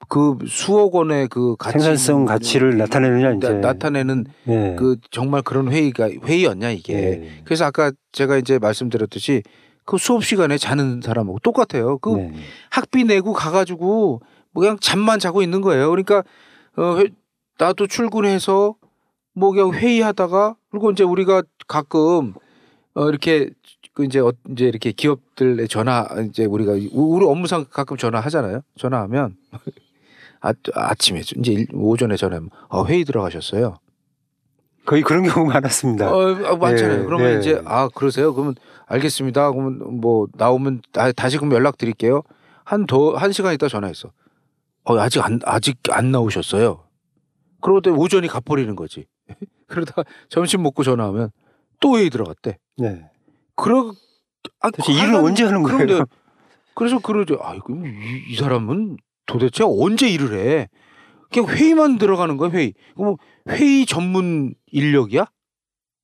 그 0.09 0.37
수억 0.47 0.95
원의 0.95 1.27
그 1.27 1.55
가치 1.57 1.79
생산성 1.79 2.25
가치를 2.25 2.77
나타내느냐 2.77 3.31
이제 3.33 3.53
나, 3.55 3.73
타내는 3.73 4.25
네. 4.45 4.75
그 4.77 4.97
정말 5.11 5.41
그런 5.41 5.71
회의가 5.71 6.09
회의였냐 6.09 6.69
이게 6.71 6.93
네. 6.93 7.29
그래서 7.45 7.65
아까 7.65 7.91
제가 8.11 8.37
이제 8.37 8.59
말씀드렸듯이 8.59 9.43
그 9.85 9.97
수업 9.97 10.23
시간에 10.23 10.57
자는 10.57 11.01
사람하고 11.01 11.39
똑같아요 11.39 11.97
그 11.97 12.09
네. 12.09 12.33
학비 12.69 13.03
내고 13.03 13.33
가가지고 13.33 14.21
뭐 14.51 14.61
그냥 14.61 14.77
잠만 14.79 15.19
자고 15.19 15.41
있는 15.41 15.61
거예요 15.61 15.89
그러니까 15.89 16.23
어, 16.77 16.97
회- 16.97 17.09
나도 17.57 17.87
출근해서 17.87 18.75
뭐 19.33 19.51
그냥 19.51 19.73
회의하다가 19.73 20.55
그리고 20.71 20.91
이제 20.91 21.03
우리가 21.03 21.43
가끔 21.67 22.33
어 22.95 23.09
이렇게 23.09 23.49
그 23.93 24.03
이제 24.05 24.19
어 24.19 24.31
이제 24.51 24.65
이렇게 24.65 24.91
기업들에 24.91 25.65
전화 25.67 26.07
이제 26.29 26.45
우리가 26.45 26.73
우- 26.91 27.15
우리 27.15 27.25
업무상 27.25 27.65
가끔 27.69 27.97
전화하잖아요 27.97 28.61
전화하면 28.77 29.35
아, 30.43 30.53
아침에 30.75 31.21
이제 31.21 31.51
일- 31.53 31.67
오전에 31.73 32.15
전화하면 32.17 32.49
아, 32.69 32.83
회의 32.87 33.03
들어가셨어요 33.05 33.77
거의 34.85 35.01
그런 35.01 35.23
경우 35.23 35.47
많았습니다. 35.47 36.13
어, 36.13 36.35
아, 36.45 36.55
많잖아요. 36.57 36.97
네, 36.99 37.05
그러면 37.05 37.33
네. 37.35 37.39
이제 37.39 37.61
아 37.65 37.87
그러세요? 37.87 38.33
그러면 38.33 38.55
알겠습니다. 38.87 39.51
그러면 39.51 40.01
뭐 40.01 40.27
나오면 40.33 40.81
다, 40.91 41.09
다시 41.13 41.37
그럼 41.37 41.53
연락 41.53 41.77
드릴게요. 41.77 42.21
한더한 42.65 43.31
시간 43.31 43.53
있다 43.53 43.69
전화했어. 43.69 44.11
어 44.83 44.97
아직 44.99 45.23
안 45.23 45.39
아직 45.45 45.77
안 45.89 46.11
나오셨어요. 46.11 46.83
그러다 47.61 47.91
오전이 47.91 48.27
가버리는 48.27 48.75
거지. 48.75 49.05
그러다 49.67 50.03
점심 50.27 50.61
먹고 50.63 50.83
전화하면 50.83 51.31
또 51.79 51.97
회의 51.97 52.09
들어갔대. 52.09 52.57
네. 52.77 53.09
그러 53.55 53.93
아, 54.59 54.69
도대체 54.69 54.91
일을 54.91 55.15
언제 55.15 55.45
하는 55.45 55.63
거예요? 55.63 55.77
그런데 55.77 56.03
그래서 56.75 56.99
그러죠. 56.99 57.39
아 57.41 57.55
이거 57.55 57.73
이, 57.73 58.31
이 58.31 58.35
사람은 58.35 58.97
도대체 59.25 59.63
언제 59.63 60.09
일을 60.09 60.33
해? 60.37 60.69
그냥 61.31 61.49
회의만 61.49 61.97
들어가는 61.97 62.37
거야 62.37 62.51
회의. 62.51 62.73
뭐 62.95 63.17
회의 63.49 63.85
전문 63.85 64.53
인력이야? 64.67 65.25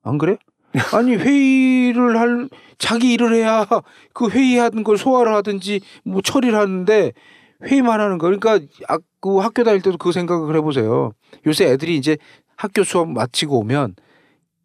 안 0.03 0.17
그래? 0.17 0.37
아니 0.93 1.15
회의를 1.15 2.19
할 2.19 2.49
자기 2.77 3.13
일을 3.13 3.33
해야 3.33 3.65
그 4.13 4.29
회의하는 4.29 4.83
걸 4.83 4.97
소화를 4.97 5.33
하든지 5.35 5.81
뭐 6.03 6.21
처리를 6.21 6.57
하는데 6.57 7.11
회의만 7.63 7.99
하는 7.99 8.17
거. 8.17 8.27
그러니까 8.27 8.59
아, 8.87 8.97
그 9.19 9.37
학교 9.37 9.63
다닐 9.63 9.81
때도 9.81 9.97
그 9.97 10.11
생각을 10.11 10.55
해보세요. 10.55 11.11
요새 11.45 11.65
애들이 11.65 11.97
이제 11.97 12.17
학교 12.55 12.83
수업 12.83 13.09
마치고 13.09 13.59
오면 13.59 13.95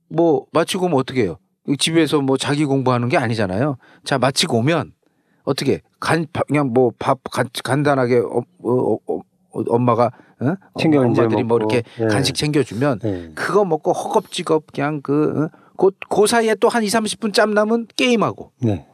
뭐 0.08 0.46
마치고 0.52 0.86
오면 0.86 0.98
어떻게 0.98 1.22
해요? 1.22 1.38
집에서 1.78 2.20
뭐 2.20 2.36
자기 2.36 2.64
공부하는 2.64 3.08
게 3.08 3.16
아니잖아요. 3.16 3.76
자 4.04 4.18
마치고 4.18 4.58
오면 4.58 4.92
어떻게 5.44 5.80
간 6.00 6.26
밥- 6.32 6.46
그냥 6.46 6.72
뭐 6.72 6.90
밥 6.98 7.18
간단하게 7.62 8.18
어, 8.18 8.42
어, 8.62 8.70
어, 8.94 8.98
어, 9.06 9.20
엄마가 9.68 10.10
어? 10.40 10.54
챙겨 10.78 11.00
엄마들이 11.00 11.44
뭐 11.44 11.58
먹고. 11.58 11.74
이렇게 11.74 11.82
예. 12.00 12.06
간식 12.06 12.34
챙겨주면 12.34 12.98
네. 13.00 13.30
그거 13.34 13.64
먹고 13.64 13.92
허겁지겁 13.92 14.66
그냥 14.72 15.00
그, 15.02 15.44
어? 15.44 15.58
그, 15.76 15.90
그 16.08 16.26
사이에 16.26 16.54
또 16.56 16.68
한 16.68 16.82
2, 16.82 16.86
30분 16.88 17.32
짬 17.32 17.52
나면 17.54 17.86
게임하고. 17.96 18.50
네. 18.62 18.86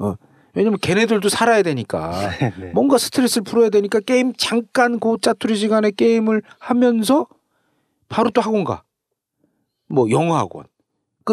왜냐면 0.54 0.78
걔네들도 0.82 1.28
살아야 1.28 1.62
되니까. 1.62 2.10
네. 2.60 2.72
뭔가 2.74 2.98
스트레스를 2.98 3.44
풀어야 3.44 3.70
되니까 3.70 4.00
게임 4.00 4.32
잠깐 4.36 4.98
그 4.98 5.16
짜투리 5.22 5.54
시간에 5.56 5.90
게임을 5.92 6.42
하면서 6.58 7.26
바로 8.08 8.30
또 8.30 8.40
학원 8.40 8.64
가. 8.64 8.82
뭐 9.88 10.10
영어 10.10 10.36
학원 10.36 10.64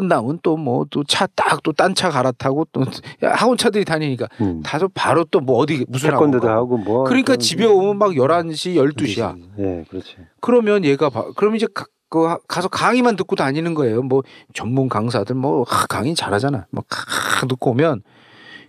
끝나면 0.01 0.39
또 0.43 0.55
뭐 0.57 0.85
또 0.89 1.03
차 1.03 1.27
딱 1.35 1.61
또 1.63 1.73
딴 1.73 1.95
차 1.95 2.09
갈아타고 2.09 2.67
또 2.71 2.83
학원 3.21 3.57
차들이 3.57 3.83
다니니까 3.85 4.27
음. 4.41 4.61
다소 4.63 4.87
바로 4.93 5.23
또 5.25 5.39
뭐 5.39 5.57
어디 5.57 5.85
무슨 5.87 6.11
학원 6.11 6.31
가고. 6.31 6.47
하고 6.49 6.77
뭐 6.77 7.03
그러니까 7.05 7.35
집에 7.35 7.65
오면 7.65 7.97
막 7.97 8.11
11시 8.11 8.75
12시야. 8.75 9.35
예, 9.59 9.85
그렇지. 9.89 10.17
그러면 10.41 10.83
얘가 10.85 11.09
봐. 11.09 11.25
그럼 11.35 11.55
이제 11.55 11.67
가, 11.73 11.85
그 12.09 12.25
하- 12.27 12.37
가서 12.47 12.67
강의만 12.67 13.15
듣고 13.15 13.35
다니는 13.35 13.73
거예요. 13.73 14.01
뭐 14.03 14.23
전문 14.53 14.87
강사들 14.89 15.35
뭐 15.35 15.63
하, 15.67 15.87
강의 15.87 16.13
잘하잖아. 16.15 16.67
막 16.71 16.85
하, 16.89 17.45
듣고 17.47 17.71
오면 17.71 18.01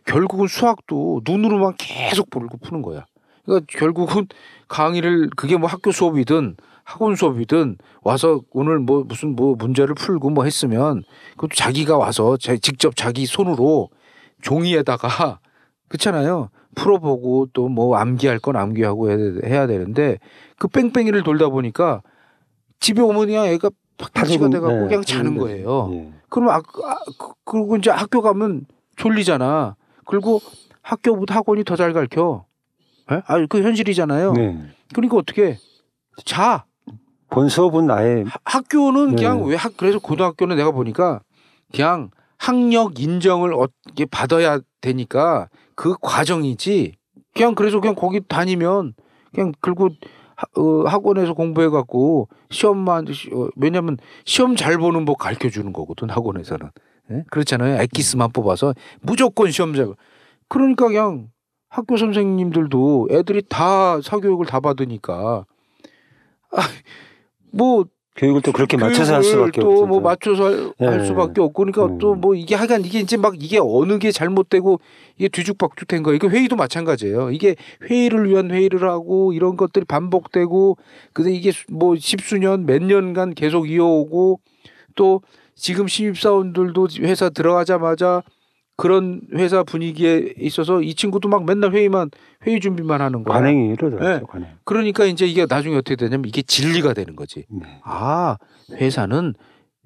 결국은 0.07 0.47
수학도 0.49 1.21
눈으로만 1.25 1.75
계속 1.79 2.31
보고 2.31 2.57
푸는 2.59 2.83
거야. 2.83 3.05
그러니까 3.45 3.67
결국은 3.69 4.27
강의를 4.69 5.31
그게 5.37 5.57
뭐 5.57 5.69
학교 5.69 5.93
수업이든 5.93 6.57
학원 6.89 7.17
수업이든 7.17 7.77
와서 8.03 8.41
오늘 8.51 8.79
뭐 8.79 9.05
무슨 9.07 9.37
뭐 9.37 9.55
문제를 9.57 9.95
풀고 9.95 10.31
뭐 10.31 10.45
했으면 10.45 11.03
그것도 11.33 11.51
자기가 11.55 11.99
와서 11.99 12.39
자- 12.39 12.57
직접 12.57 12.97
자기 12.97 13.27
손으로 13.27 13.91
종이에다가 14.41 15.41
그렇잖아요. 15.89 16.49
풀어보고 16.75 17.49
또 17.53 17.69
뭐 17.69 17.97
암기할 17.97 18.39
건 18.39 18.57
암기하고 18.57 19.11
해야, 19.45 19.67
되는데 19.67 20.19
그 20.59 20.67
뺑뺑이를 20.69 21.23
돌다 21.25 21.51
보니까 21.51 22.01
집에 22.81 23.03
오면 23.03 23.27
그냥 23.27 23.45
애가 23.47 23.69
팍팍치가 23.99 24.49
돼갖고 24.49 24.75
네, 24.83 24.87
그냥 24.87 25.03
자는. 25.03 25.37
거예요. 25.37 25.91
예. 25.93 26.13
그러면 26.31 26.55
아, 26.55 26.57
아, 26.59 26.97
그- 27.19 27.33
그리고 27.45 27.77
이제 27.77 27.91
학교 27.91 28.23
가면 28.23 28.65
졸리잖아. 28.97 29.77
그리고 30.07 30.41
학교보다 30.81 31.35
학원이 31.35 31.65
더 31.65 31.77
잘 31.77 31.93
가르쳐. 31.93 32.47
예? 33.13 33.21
아, 33.27 33.47
그 33.47 33.63
현실이잖아요. 33.63 34.33
네. 34.33 34.59
그러니까 34.95 35.17
어떻게 35.19 35.59
자 36.25 36.65
본 37.31 37.49
수업은 37.49 37.91
하- 38.25 38.39
학교는 38.45 39.17
그냥 39.17 39.43
네. 39.45 39.51
왜 39.51 39.57
학, 39.57 39.73
그래서 39.77 39.99
고등학교는 39.99 40.57
내가 40.57 40.71
보니까 40.71 41.21
그냥 41.73 42.11
학력 42.39 43.01
인정을 43.01 43.53
어떻게 43.55 44.05
받아야 44.07 44.61
되니까 44.81 45.49
그 45.75 45.95
과정이지. 46.01 46.95
그냥 47.35 47.55
그래서 47.55 47.81
그냥 47.81 47.95
거기 47.95 48.21
다니면 48.27 48.95
그냥 49.35 49.53
그리고 49.61 49.91
하- 50.37 50.61
어, 50.61 50.85
학원에서 50.87 51.35
공부해 51.35 51.69
갖고 51.69 52.29
시험만 52.51 53.13
시- 53.13 53.31
어, 53.33 53.49
왜냐면 53.57 53.99
시험 54.25 54.57
잘 54.57 54.79
보는 54.79 55.05
법 55.05 55.19
가르쳐 55.19 55.49
주는 55.51 55.73
거거든 55.73 56.11
학원에서는 56.11 56.71
예? 57.11 57.25
그렇잖아요 57.31 57.81
엑기스만 57.83 58.31
뽑아서 58.33 58.75
무조건 59.03 59.51
시험 59.51 59.75
잘 59.75 59.93
그러니까 60.49 60.87
그냥 60.87 61.29
학교 61.69 61.97
선생님들도 61.97 63.09
애들이 63.11 63.43
다 63.49 64.01
사교육을 64.01 64.47
다 64.47 64.61
받으니까 64.61 65.45
아, 66.53 66.61
뭐 67.53 67.85
교육을 68.17 68.43
또 68.43 68.51
그렇게 68.51 68.77
맞춰서 68.77 69.15
할 69.15 69.23
수밖에 69.23 69.61
없죠. 69.61 69.87
또뭐 69.87 70.01
맞춰서 70.01 70.45
할, 70.45 70.73
할 70.89 70.99
네. 70.99 71.07
수밖에 71.07 71.41
없고 71.41 71.53
그러니까 71.65 71.85
음. 71.85 71.99
또뭐 71.99 72.35
이게 72.35 72.57
하여간 72.57 72.85
이게 72.85 72.99
이제 72.99 73.17
막 73.17 73.41
이게 73.41 73.61
어느 73.63 73.99
게 73.99 74.11
잘못되고 74.11 74.81
이게 75.19 75.29
뒤죽박죽된 75.29 76.03
거예요. 76.03 76.17
이게 76.17 76.27
회의도 76.27 76.57
마찬가지예요. 76.57 77.31
이게 77.31 77.55
회의를 77.89 78.29
위한 78.29 78.51
회의를 78.51 78.89
하고 78.89 79.33
이런 79.33 79.57
것들이 79.57 79.85
반복되고 79.85 80.77
근데 81.13 81.33
이게 81.33 81.53
수- 81.53 81.65
뭐 81.71 81.95
십수년 81.97 82.67
몇 82.67 82.83
년간 82.83 83.35
계속 83.35 83.71
이어오고 83.71 84.41
또 84.97 85.23
지금 85.55 85.87
신입사원들도 85.87 86.89
회사 87.03 87.29
들어가자마자 87.31 88.23
그런 88.83 89.23
회사 89.35 89.65
분위기에 89.65 90.35
있어서 90.39 90.81
이 90.83 90.95
친구도 90.95 91.29
막 91.29 91.45
맨날 91.45 91.73
회의만 91.73 92.11
회의 92.47 92.61
준비만 92.61 93.01
하는 93.01 93.25
거야. 93.25 93.35
관행이 93.37 93.71
이러더라고요. 93.73 94.19
네. 94.21 94.23
관행. 94.29 94.49
그러니까 94.63 95.05
이제 95.05 95.27
이게 95.27 95.47
나중에 95.47 95.75
어떻게 95.77 95.97
되냐면 95.97 96.27
이게 96.27 96.43
진리가 96.43 96.95
되는 96.95 97.17
거지. 97.17 97.45
네. 97.51 97.81
아 97.83 98.37
회사는 98.71 99.35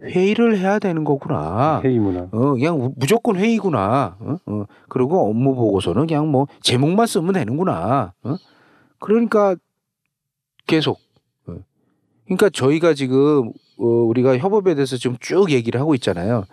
회의를 0.03 0.59
해야 0.59 0.79
되는 0.79 1.05
거구나. 1.05 1.81
회의 1.83 1.99
문화. 1.99 2.29
어 2.33 2.53
그냥 2.53 2.77
무- 2.79 2.93
무조건 2.97 3.37
회의구나. 3.37 4.17
어? 4.21 4.37
어. 4.45 4.65
그리고 4.91 5.27
업무 5.31 5.55
보고서는 5.55 6.07
그냥 6.07 6.29
뭐 6.31 6.47
제목만 6.61 7.07
쓰면 7.07 7.33
되는구나. 7.33 8.13
어? 8.25 8.37
그러니까 8.99 9.57
계속. 10.67 10.99
어. 11.47 11.55
그러니까 12.27 12.51
저희가 12.51 12.93
지금 12.93 13.53
어, 13.79 13.85
우리가 13.87 14.37
협업에 14.37 14.75
대해서 14.75 14.99
지금 14.99 15.17
쭉 15.19 15.51
얘기를 15.51 15.81
하고 15.81 15.95
있잖아요. 15.95 16.45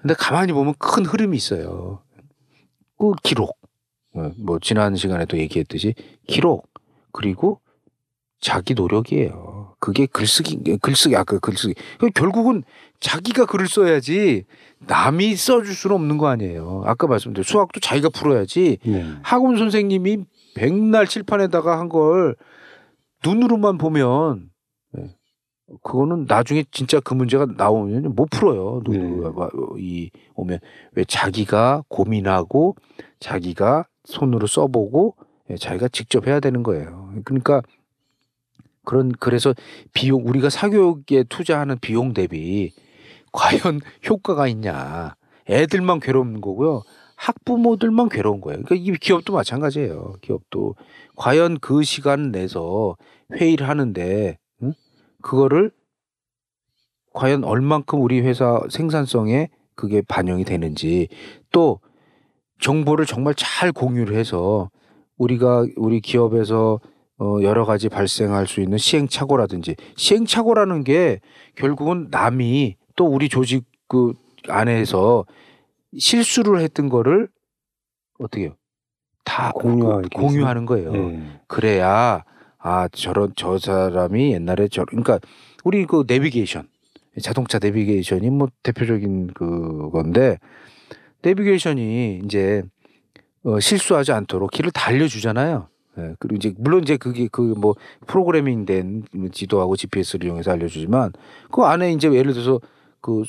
근데 0.00 0.14
가만히 0.14 0.52
보면 0.52 0.74
큰 0.78 1.04
흐름이 1.04 1.36
있어요. 1.36 2.02
그 2.98 3.12
기록. 3.22 3.58
어, 4.14 4.30
뭐 4.38 4.58
지난 4.60 4.96
시간에도 4.96 5.38
얘기했듯이 5.38 5.94
기록 6.26 6.68
그리고 7.12 7.60
자기 8.40 8.74
노력이에요. 8.74 9.74
그게 9.80 10.06
글쓰기, 10.06 10.78
글쓰기, 10.80 11.16
아까 11.16 11.38
글쓰기. 11.38 11.74
그 11.98 12.10
결국은 12.10 12.62
자기가 13.00 13.46
글을 13.46 13.68
써야지 13.68 14.44
남이 14.80 15.36
써줄 15.36 15.74
수는 15.74 15.96
없는 15.96 16.18
거 16.18 16.28
아니에요. 16.28 16.82
아까 16.86 17.06
말씀드린 17.06 17.44
수학도 17.44 17.80
자기가 17.80 18.08
풀어야지 18.10 18.78
네. 18.84 19.14
학원 19.22 19.56
선생님이 19.56 20.18
백날 20.54 21.06
칠판에다가 21.06 21.78
한 21.78 21.88
걸 21.88 22.36
눈으로만 23.24 23.78
보면 23.78 24.44
예, 24.44 24.47
그거는 25.82 26.24
나중에 26.26 26.64
진짜 26.70 27.00
그 27.00 27.14
문제가 27.14 27.46
나오면 27.56 28.14
못 28.14 28.30
풀어요. 28.30 28.82
네. 28.88 28.98
눈으로 28.98 29.76
이 29.78 30.10
오면 30.34 30.58
왜 30.92 31.04
자기가 31.04 31.84
고민하고 31.88 32.76
자기가 33.20 33.86
손으로 34.04 34.46
써보고 34.46 35.16
예, 35.50 35.56
자기가 35.56 35.88
직접 35.88 36.26
해야 36.26 36.40
되는 36.40 36.62
거예요. 36.62 37.12
그러니까 37.24 37.62
그런 38.84 39.12
그래서 39.12 39.54
비용 39.92 40.26
우리가 40.26 40.48
사교육에 40.48 41.24
투자하는 41.28 41.78
비용 41.80 42.14
대비 42.14 42.72
과연 43.32 43.80
효과가 44.08 44.48
있냐? 44.48 45.14
애들만 45.50 46.00
괴로운 46.00 46.40
거고요. 46.40 46.82
학부모들만 47.16 48.08
괴로운 48.08 48.40
거예요. 48.40 48.62
그러니까 48.62 48.74
이 48.76 48.96
기업도 48.96 49.32
마찬가지예요. 49.32 50.14
기업도 50.20 50.76
과연 51.16 51.58
그 51.58 51.82
시간 51.82 52.30
내서 52.30 52.96
회의를 53.34 53.68
하는데 53.68 54.38
응? 54.38 54.47
그거를 55.22 55.70
과연 57.12 57.44
얼만큼 57.44 58.00
우리 58.00 58.20
회사 58.20 58.60
생산성에 58.70 59.48
그게 59.74 60.02
반영이 60.02 60.44
되는지 60.44 61.08
또 61.50 61.80
정보를 62.60 63.06
정말 63.06 63.34
잘 63.36 63.72
공유를 63.72 64.16
해서 64.16 64.70
우리가 65.16 65.66
우리 65.76 66.00
기업에서 66.00 66.80
어 67.20 67.38
여러 67.42 67.64
가지 67.64 67.88
발생할 67.88 68.46
수 68.46 68.60
있는 68.60 68.78
시행착오라든지 68.78 69.74
시행착오라는 69.96 70.84
게 70.84 71.20
결국은 71.56 72.08
남이 72.10 72.76
또 72.94 73.06
우리 73.06 73.28
조직 73.28 73.64
그 73.88 74.12
안에서 74.48 75.24
실수를 75.96 76.60
했던 76.60 76.88
거를 76.88 77.28
어떻게 78.20 78.42
해요? 78.44 78.56
다 79.24 79.50
공유하기 79.52 80.08
그- 80.14 80.20
공유하는 80.22 80.66
거예요. 80.66 80.92
네. 80.92 81.40
그래야 81.48 82.24
아 82.58 82.88
저런 82.88 83.32
저 83.36 83.58
사람이 83.58 84.32
옛날에 84.32 84.68
저 84.68 84.84
그러니까 84.84 85.18
우리 85.64 85.86
그 85.86 86.04
내비게이션 86.06 86.68
자동차 87.22 87.58
내비게이션이 87.58 88.30
뭐 88.30 88.48
대표적인 88.62 89.28
그건데 89.34 90.38
내비게이션이 91.22 92.22
이제 92.24 92.62
어, 93.44 93.60
실수하지 93.60 94.12
않도록 94.12 94.50
길을 94.50 94.70
다 94.72 94.88
알려주잖아요. 94.88 95.68
예, 95.98 96.14
그리고 96.18 96.36
이제 96.36 96.52
물론 96.58 96.82
이제 96.82 96.96
그게 96.96 97.28
그 97.28 97.54
뭐 97.56 97.74
프로그래밍 98.06 98.66
된 98.66 99.04
지도하고 99.32 99.76
GPS를 99.76 100.26
이용해서 100.26 100.52
알려주지만 100.52 101.12
그 101.50 101.62
안에 101.62 101.92
이제 101.92 102.12
예를 102.12 102.32
들어서 102.32 102.60
그 103.00 103.22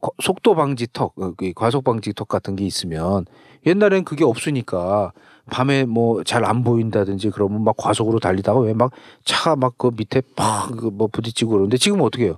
거- 0.00 0.12
속도 0.22 0.54
방지턱, 0.54 1.14
어, 1.20 1.34
그 1.36 1.52
과속 1.54 1.84
방지턱 1.84 2.28
같은 2.28 2.56
게 2.56 2.64
있으면 2.64 3.26
옛날엔 3.66 4.04
그게 4.04 4.24
없으니까 4.24 5.12
밤에 5.50 5.84
뭐 5.84 6.22
잘 6.24 6.44
안 6.44 6.62
보인다든지 6.64 7.30
그러면 7.30 7.64
막 7.64 7.76
과속으로 7.76 8.18
달리다가 8.20 8.60
왜 8.60 8.72
막 8.74 8.92
차가 9.24 9.56
막 9.56 9.74
그 9.78 9.90
밑에 9.96 10.22
팍뭐 10.36 11.08
부딪히고 11.12 11.50
그러는데 11.50 11.76
지금 11.78 12.00
어떻게 12.02 12.24
해요? 12.24 12.36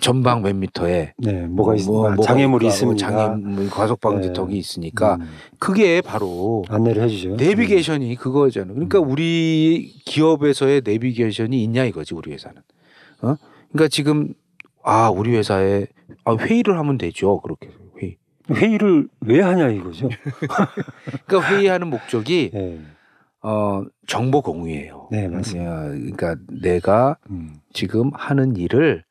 전방 0.00 0.40
몇 0.40 0.56
미터에 0.56 1.12
네, 1.18 1.46
뭐가 1.46 1.74
있, 1.76 1.84
뭐, 1.84 2.08
뭐가 2.10 2.22
장애물이 2.22 2.66
있을까? 2.68 2.92
있습니다. 2.94 3.06
장애물 3.06 3.68
과속 3.68 4.00
방지 4.00 4.32
턱이 4.32 4.52
네. 4.54 4.58
있으니까 4.58 5.16
음, 5.16 5.28
그게 5.58 6.00
바로 6.00 6.64
안내를 6.70 7.02
해주죠. 7.02 7.36
내비게이션이 7.36 8.14
그거잖아요. 8.16 8.72
그러니까 8.72 8.98
음. 8.98 9.10
우리 9.10 9.92
기업에서의 10.06 10.80
내비게이션이 10.86 11.62
있냐 11.64 11.84
이거지 11.84 12.14
우리 12.14 12.32
회사는. 12.32 12.62
어? 13.20 13.36
그러니까 13.72 13.88
지금 13.88 14.32
아 14.82 15.10
우리 15.10 15.36
회사에 15.36 15.86
아, 16.24 16.34
회의를 16.34 16.78
하면 16.78 16.96
되죠 16.96 17.38
그렇게 17.42 17.68
회의. 18.50 18.56
음. 18.56 18.56
회의를 18.56 19.08
왜 19.20 19.40
하냐 19.40 19.68
이거죠. 19.70 20.08
그러니까 21.26 21.50
회의하는 21.54 21.88
목적이 21.88 22.50
네, 22.54 22.80
어 23.42 23.84
정보 24.06 24.42
공유예요. 24.42 25.08
네 25.10 25.28
맞습니다. 25.28 25.70
야, 25.70 25.88
그러니까 25.88 26.36
내가 26.48 27.16
음, 27.30 27.60
지금 27.72 28.10
하는 28.14 28.56
일을 28.56 29.04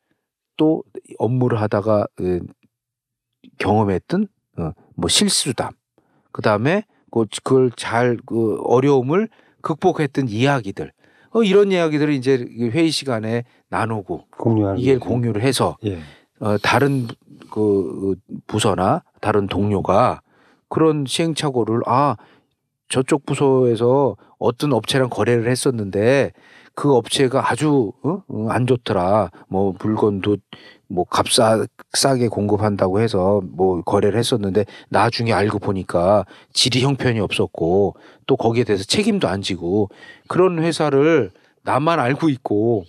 또 0.56 0.84
업무를 1.18 1.60
하다가 1.60 2.00
어, 2.02 2.38
경험했던 3.58 4.28
어, 4.58 4.72
뭐 4.94 5.08
실수담, 5.08 5.70
그 6.32 6.42
다음에 6.42 6.84
그걸 7.10 7.70
잘 7.76 8.16
그 8.26 8.60
어려움을 8.64 9.28
극복했던 9.62 10.28
이야기들, 10.28 10.92
어, 11.32 11.42
이런 11.42 11.72
이야기들을 11.72 12.12
이제 12.14 12.46
회의 12.72 12.90
시간에 12.90 13.44
나누고 13.68 14.26
공유하는 14.36 14.78
이게 14.80 14.94
거죠. 14.94 15.08
공유를 15.08 15.42
해서 15.42 15.76
예. 15.84 15.98
어, 16.40 16.56
다른 16.58 17.06
그 17.50 18.16
부서나 18.46 19.02
다른 19.20 19.46
동료가 19.46 20.20
그런 20.68 21.04
시행착오를 21.06 21.80
아 21.86 22.16
저쪽 22.88 23.24
부서에서 23.26 24.16
어떤 24.38 24.72
업체랑 24.72 25.10
거래를 25.10 25.48
했었는데 25.50 26.32
그 26.74 26.94
업체가 26.94 27.50
아주 27.50 27.92
어? 28.02 28.22
어, 28.26 28.46
안 28.48 28.66
좋더라. 28.66 29.30
뭐 29.48 29.74
물건도 29.78 30.38
뭐 30.88 31.04
값싸 31.04 31.66
싸게 31.92 32.28
공급한다고 32.28 33.00
해서 33.00 33.42
뭐 33.44 33.82
거래를 33.82 34.18
했었는데 34.18 34.64
나중에 34.88 35.32
알고 35.32 35.58
보니까 35.58 36.24
질이 36.52 36.82
형편이 36.82 37.20
없었고 37.20 37.96
또 38.26 38.36
거기에 38.36 38.64
대해서 38.64 38.84
책임도 38.84 39.28
안 39.28 39.42
지고 39.42 39.88
그런 40.26 40.58
회사를 40.58 41.30
나만 41.62 42.00
알고 42.00 42.28
있고 42.30 42.84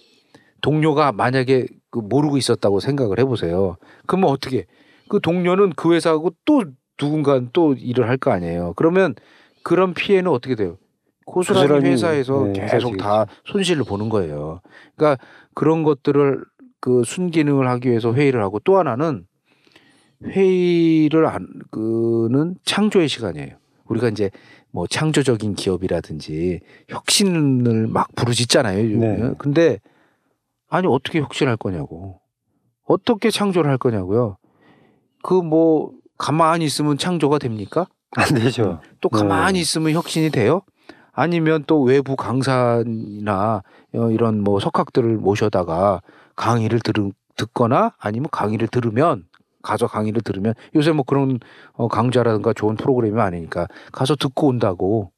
동료가 0.61 1.11
만약에 1.11 1.67
그 1.91 1.99
모르고 1.99 2.37
있었다고 2.37 2.79
생각을 2.79 3.19
해보세요. 3.19 3.77
그러면 4.07 4.29
어떻게? 4.29 4.65
그 5.09 5.19
동료는 5.19 5.73
그 5.75 5.93
회사하고 5.93 6.31
또 6.45 6.63
누군가 6.97 7.41
또 7.53 7.73
일을 7.73 8.07
할 8.07 8.17
거 8.17 8.31
아니에요. 8.31 8.73
그러면 8.75 9.13
그런 9.63 9.93
피해는 9.93 10.31
어떻게 10.31 10.55
돼요? 10.55 10.77
고스란히 11.25 11.67
고스란히, 11.67 11.89
회사에서 11.91 12.47
네, 12.53 12.67
계속. 12.67 12.97
다 12.97 13.25
손실을 13.45 13.83
보는 13.83 14.09
거예요. 14.09 14.61
그러니까 14.95 15.23
그런 15.53 15.83
것들을 15.83 16.43
그 16.79 17.03
순기능을 17.05 17.67
하기 17.67 17.89
위해서 17.89 18.13
회의를 18.13 18.41
하고 18.41 18.59
또 18.59 18.77
하나는 18.77 19.25
회의를 20.23 21.25
안 21.25 21.47
그는 21.71 22.55
창조의 22.63 23.07
시간이에요. 23.07 23.55
우리가 23.85 24.09
이제 24.09 24.29
뭐 24.71 24.87
창조적인 24.87 25.55
기업이라든지 25.55 26.59
혁신을 26.89 27.87
막 27.87 28.13
부르짖잖아요. 28.15 28.83
요즘에. 28.85 29.17
네. 29.17 29.31
근데 29.37 29.79
아니 30.71 30.87
어떻게 30.87 31.19
혁신할 31.19 31.57
거냐고. 31.57 32.21
어떻게 32.87 33.29
창조를 33.29 33.69
할 33.69 33.77
거냐고요. 33.77 34.37
그 35.21 35.41
뭐 35.41 35.91
가만히 36.17 36.65
있으면 36.65 36.97
창조가 36.97 37.39
됩니까? 37.39 37.87
안 38.11 38.27
되죠. 38.35 38.79
또 39.01 39.09
네. 39.09 39.19
가만히 39.19 39.59
있으면 39.59 39.93
혁신이 39.93 40.29
돼요? 40.29 40.61
아니면 41.13 41.63
또 41.67 41.81
외부 41.81 42.15
강사나 42.15 43.63
어, 43.95 44.11
이런 44.11 44.41
뭐 44.43 44.59
석학들을 44.59 45.17
모셔다가 45.17 46.01
강의를 46.35 46.79
들, 46.79 46.93
듣거나 47.35 47.93
아니면 47.97 48.29
강의를 48.31 48.67
들으면 48.67 49.25
가서 49.61 49.87
강의를 49.87 50.21
들으면 50.21 50.53
요새 50.75 50.91
뭐 50.91 51.03
그런 51.03 51.39
어, 51.73 51.87
강좌라든가 51.87 52.53
좋은 52.53 52.75
프로그램이 52.75 53.15
많으니까 53.15 53.67
가서 53.91 54.15
듣고 54.15 54.47
온다고 54.47 55.11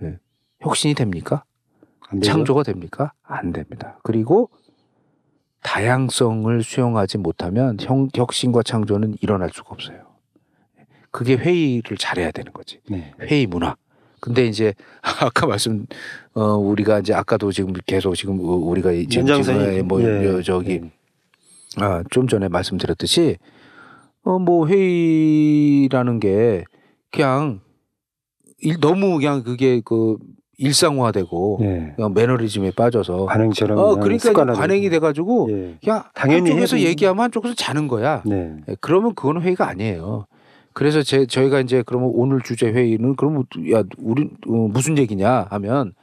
네. 0.00 0.16
혁신이 0.60 0.94
됩니까? 0.94 1.44
창조가 2.24 2.62
됩니까? 2.64 3.12
안 3.22 3.52
됩니다. 3.52 3.98
그리고 4.02 4.50
다양성을 5.62 6.62
수용하지 6.62 7.18
못하면 7.18 7.76
형, 7.80 8.08
혁신과 8.14 8.62
창조는 8.62 9.16
일어날 9.20 9.50
수가 9.52 9.70
없어요. 9.70 9.98
그게 11.10 11.34
회의를 11.36 11.96
잘해야 11.96 12.30
되는 12.30 12.52
거지. 12.52 12.80
네. 12.88 13.12
회의 13.20 13.46
문화. 13.46 13.76
근데 14.20 14.46
이제 14.46 14.74
아까 15.20 15.46
말씀 15.46 15.86
어 16.34 16.54
우리가 16.56 17.00
이제 17.00 17.14
아까도 17.14 17.50
지금 17.52 17.72
계속 17.86 18.14
지금 18.14 18.38
우- 18.38 18.68
우리가 18.70 18.92
이- 18.92 19.06
지금 19.06 19.26
뭐 19.82 20.02
예. 20.02 20.24
여- 20.26 20.42
저기 20.42 20.72
예. 20.72 20.90
아, 21.80 22.02
좀 22.10 22.28
전에 22.28 22.48
말씀드렸듯이 22.48 23.36
어 24.24 24.38
뭐 24.38 24.66
회의라는 24.68 26.20
게 26.20 26.64
그냥 27.10 27.60
일, 28.58 28.78
너무 28.78 29.16
그냥 29.16 29.42
그게 29.42 29.80
그 29.84 30.18
일상화되고 30.60 31.58
예. 31.62 31.94
매너리즘에 32.14 32.72
빠져서 32.72 33.24
관행처럼 33.24 33.78
어 33.78 33.96
그러니까. 33.96 34.44
관행이 34.52 34.90
돼가지고 34.90 35.48
예. 35.50 35.78
그냥 35.82 36.04
당연히 36.14 36.50
한쪽에서 36.50 36.76
해야 36.76 36.84
되는- 36.84 36.88
얘기하면 36.90 37.24
한쪽에서 37.24 37.54
자는 37.54 37.88
거야. 37.88 38.22
네. 38.26 38.56
예, 38.68 38.76
그러면 38.80 39.14
그거는 39.14 39.40
회의가 39.42 39.66
아니에요. 39.68 40.26
그래서 40.74 41.02
제 41.02 41.26
저희가 41.26 41.60
이제 41.60 41.82
그러면 41.84 42.10
오늘 42.14 42.40
주제 42.42 42.66
회의는 42.70 43.16
그러면 43.16 43.44
야 43.72 43.82
우리 43.98 44.24
어, 44.48 44.52
무슨 44.68 44.98
얘기냐 44.98 45.46
하면 45.50 45.94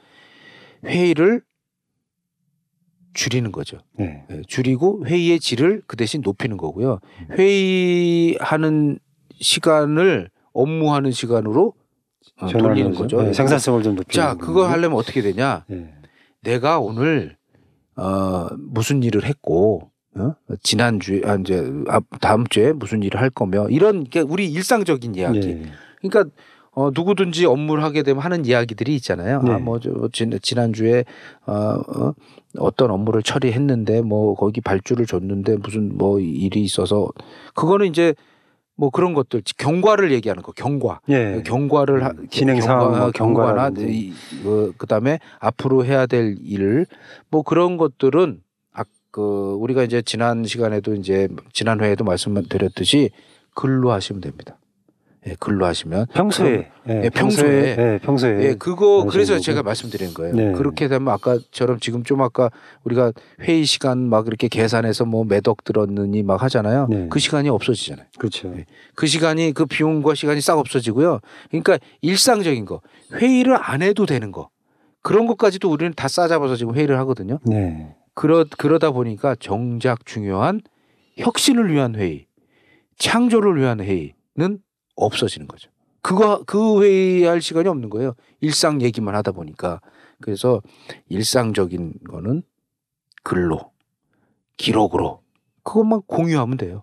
회의를 0.84 1.40
줄이는 3.14 3.52
거죠. 3.52 3.78
네. 3.96 4.24
예, 4.30 4.42
줄이고 4.48 5.04
회의의 5.06 5.38
질을 5.38 5.82
그 5.86 5.96
대신 5.96 6.20
높이는 6.20 6.56
거고요. 6.56 6.98
회의하는 7.38 8.98
시간을 9.40 10.30
업무하는 10.52 11.12
시간으로 11.12 11.68
어, 11.68 11.77
돌리는 12.40 12.92
전환하죠. 12.92 12.98
거죠. 13.16 13.28
예, 13.28 13.32
생산성을 13.32 13.82
좀 13.82 13.94
높이는 13.96 14.12
자, 14.26 14.34
그거. 14.34 14.66
하려면 14.66 14.98
어떻게 14.98 15.22
되냐? 15.22 15.64
예. 15.70 15.92
내가 16.42 16.78
오늘 16.78 17.36
어 17.96 18.46
무슨 18.58 19.02
일을 19.02 19.24
했고 19.24 19.90
어? 20.16 20.34
지난 20.62 21.00
주에 21.00 21.22
아 21.24 21.34
이제 21.36 21.70
앞- 21.88 22.04
다음 22.20 22.46
주에 22.46 22.72
무슨 22.72 23.02
일을 23.02 23.20
할 23.20 23.30
거며 23.30 23.68
이런 23.68 24.04
게 24.04 24.20
우리 24.20 24.50
일상적인 24.50 25.14
이야기. 25.16 25.48
예. 25.48 25.62
그러니까 26.00 26.32
어 26.72 26.90
누구든지 26.94 27.44
업무를 27.46 27.82
하게 27.82 28.04
되면 28.04 28.22
하는 28.22 28.44
이야기들이 28.46 28.94
있잖아요. 28.96 29.42
네. 29.42 29.50
아 29.52 29.58
뭐 29.58 29.80
저 29.80 30.38
지난 30.40 30.72
주에 30.72 31.04
어, 31.44 31.52
어 31.52 32.14
어떤 32.58 32.92
업무를 32.92 33.22
처리했는데 33.24 34.02
뭐 34.02 34.34
거기 34.36 34.60
발주를 34.60 35.04
줬는데 35.06 35.56
무슨 35.56 35.96
뭐 35.98 36.20
일이 36.20 36.62
있어서 36.62 37.08
그거는 37.54 37.86
이제 37.88 38.14
뭐 38.80 38.90
그런 38.90 39.12
것들 39.12 39.42
경과를 39.58 40.12
얘기하는 40.12 40.40
거 40.42 40.52
경과. 40.52 41.00
예. 41.08 41.42
경과를 41.44 42.04
하, 42.04 42.12
진행 42.30 42.60
상황, 42.60 42.90
뭐 42.96 43.10
경과나 43.10 43.70
경과라든지. 43.70 43.92
이- 43.92 44.12
그 44.44 44.72
그다음에 44.78 45.18
앞으로 45.40 45.84
해야 45.84 46.06
될 46.06 46.36
일 46.40 46.86
뭐 47.28 47.42
그런 47.42 47.76
것들은 47.76 48.40
아, 48.72 48.84
그 49.10 49.56
우리가 49.58 49.82
이제 49.82 50.00
지난 50.00 50.44
시간에도 50.44 50.94
이제 50.94 51.26
지난 51.52 51.80
회에도 51.80 52.04
말씀드렸듯이 52.04 53.10
글로 53.54 53.90
하시면 53.90 54.20
됩니다. 54.22 54.56
예, 55.28 55.36
글로 55.38 55.66
하시면 55.66 56.06
평소에 56.14 56.70
예, 56.88 57.02
예, 57.04 57.10
평소에. 57.10 57.76
예, 57.78 58.00
평소에 58.02 58.42
예, 58.44 58.54
그거 58.54 59.04
그래서 59.08 59.34
거고. 59.34 59.42
제가 59.42 59.62
말씀드린 59.62 60.14
거예요. 60.14 60.34
네. 60.34 60.52
그렇게 60.52 60.88
되면 60.88 61.08
아까처럼 61.12 61.80
지금 61.80 62.02
좀 62.02 62.22
아까 62.22 62.50
우리가 62.84 63.12
회의 63.40 63.64
시간 63.64 64.08
막 64.08 64.26
이렇게 64.26 64.48
계산해서 64.48 65.04
뭐몇억 65.04 65.64
들었느니 65.64 66.22
막 66.22 66.42
하잖아요. 66.42 66.86
네. 66.88 67.08
그 67.10 67.18
시간이 67.18 67.48
없어지잖아요. 67.48 68.06
그렇죠. 68.18 68.48
네. 68.50 68.64
그 68.94 69.06
시간이 69.06 69.52
그 69.52 69.66
비용과 69.66 70.14
시간이 70.14 70.40
싹 70.40 70.58
없어지고요. 70.58 71.20
그러니까 71.50 71.78
일상적인 72.00 72.64
거 72.64 72.80
회의를 73.14 73.56
안 73.60 73.82
해도 73.82 74.06
되는 74.06 74.32
거 74.32 74.48
그런 75.02 75.26
것까지도 75.26 75.70
우리는 75.70 75.92
다 75.94 76.08
싸잡아서 76.08 76.56
지금 76.56 76.74
회의를 76.74 76.98
하거든요. 77.00 77.38
네. 77.44 77.94
그러 78.14 78.44
그러다 78.56 78.90
보니까 78.90 79.36
정작 79.38 80.04
중요한 80.04 80.60
혁신을 81.18 81.72
위한 81.72 81.94
회의, 81.94 82.26
창조를 82.98 83.56
위한 83.56 83.80
회의는 83.80 84.58
없어지는 85.04 85.46
거죠. 85.46 85.70
그거 86.02 86.42
그 86.46 86.82
회의할 86.82 87.40
시간이 87.40 87.68
없는 87.68 87.90
거예요. 87.90 88.14
일상 88.40 88.80
얘기만 88.82 89.14
하다 89.14 89.32
보니까 89.32 89.80
그래서 90.20 90.62
일상적인 91.08 91.94
거는 92.08 92.42
글로 93.22 93.72
기록으로 94.56 95.22
그것만 95.62 96.02
공유하면 96.06 96.56
돼요. 96.56 96.82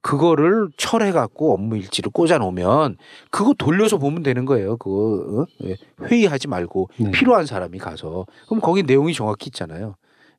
그거를 0.00 0.68
철해 0.76 1.12
갖고 1.12 1.54
업무 1.54 1.78
일지를 1.78 2.10
꽂아 2.12 2.36
놓으면 2.36 2.98
그거 3.30 3.54
돌려서 3.56 3.96
보면 3.96 4.22
되는 4.22 4.44
거예요. 4.44 4.76
그거 4.76 5.42
어? 5.42 5.46
예. 5.64 5.76
회의하지 6.02 6.48
말고 6.48 6.90
네. 6.98 7.10
필요한 7.10 7.46
사람이 7.46 7.78
가서 7.78 8.26
그럼 8.46 8.60
거기 8.60 8.82
내용이 8.82 9.14
정확히 9.14 9.46
있잖아요. 9.46 9.96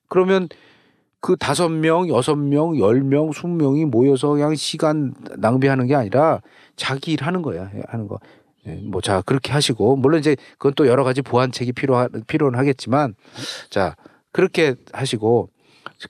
그러면 0.08 0.50
그 1.26 1.36
다섯 1.36 1.70
명, 1.70 2.08
여섯 2.08 2.36
명, 2.36 2.78
열 2.78 3.02
명, 3.02 3.32
스무 3.32 3.56
명이 3.56 3.86
모여서 3.86 4.30
그냥 4.30 4.54
시간 4.54 5.16
낭비하는 5.38 5.88
게 5.88 5.96
아니라 5.96 6.40
자기 6.76 7.14
일 7.14 7.24
하는 7.24 7.42
거야. 7.42 7.72
하는 7.88 8.08
거. 8.08 8.20
예, 8.68 8.76
뭐, 8.76 9.02
자, 9.02 9.24
그렇게 9.26 9.52
하시고, 9.52 9.96
물론 9.96 10.20
이제 10.20 10.36
그건 10.60 10.74
또 10.76 10.86
여러 10.86 11.04
가지 11.04 11.24
보완책이 11.24 11.72
필요하, 11.72 12.10
필요는 12.28 12.60
하겠지만, 12.60 13.16
자, 13.72 13.96
그렇게 14.32 14.76
하시고, 14.94 15.50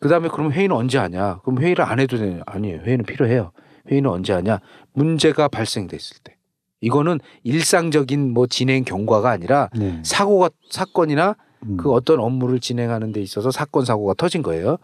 그 0.01 0.10
다음에 0.10 0.28
그럼 0.28 0.51
회의는 0.51 0.75
언제 0.75 0.97
하냐? 0.97 1.39
그럼 1.45 1.62
회의를 1.62 1.86
안 1.86 2.01
해도 2.01 2.17
되냐? 2.17 2.41
아니에요. 2.45 2.82
회의는 2.82 3.06
필요해요. 3.06 3.54
회의는 3.89 4.10
언제 4.10 4.34
하냐? 4.34 4.60
문제가 4.91 5.47
발생됐을 5.47 6.17
때. 6.25 6.36
이거는 6.82 7.21
일상적인 7.43 8.34
뭐 8.34 8.47
진행 8.47 8.84
경과가 8.84 9.30
아니라 9.30 9.69
네. 9.78 10.01
사고가, 10.04 10.49
사건이나 10.69 11.38
음. 11.63 11.77
그 11.77 11.91
어떤 11.91 12.19
업무를 12.19 12.59
진행하는 12.59 13.11
데 13.11 13.21
있어서 13.21 13.51
사건 13.51 13.85
사고가 13.85 14.13
터진 14.15 14.41
거예요. 14.41 14.77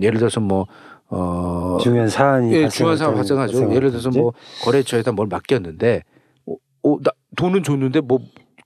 예를 0.00 0.18
들어서 0.18 0.40
뭐 0.40 0.66
어, 1.08 1.78
중요한 1.80 2.08
사안이 2.08 2.52
예, 2.52 2.68
중요한 2.68 2.96
사안 2.96 3.12
때 3.12 3.16
발생하죠. 3.16 3.74
예를 3.74 3.90
들어서 3.90 4.10
때뭐 4.10 4.32
거래처에다 4.62 5.12
뭘 5.12 5.26
맡겼는데 5.28 6.02
어, 6.46 6.54
어, 6.82 6.96
나 7.02 7.10
돈은 7.36 7.62
줬는데 7.62 8.00
뭐 8.00 8.18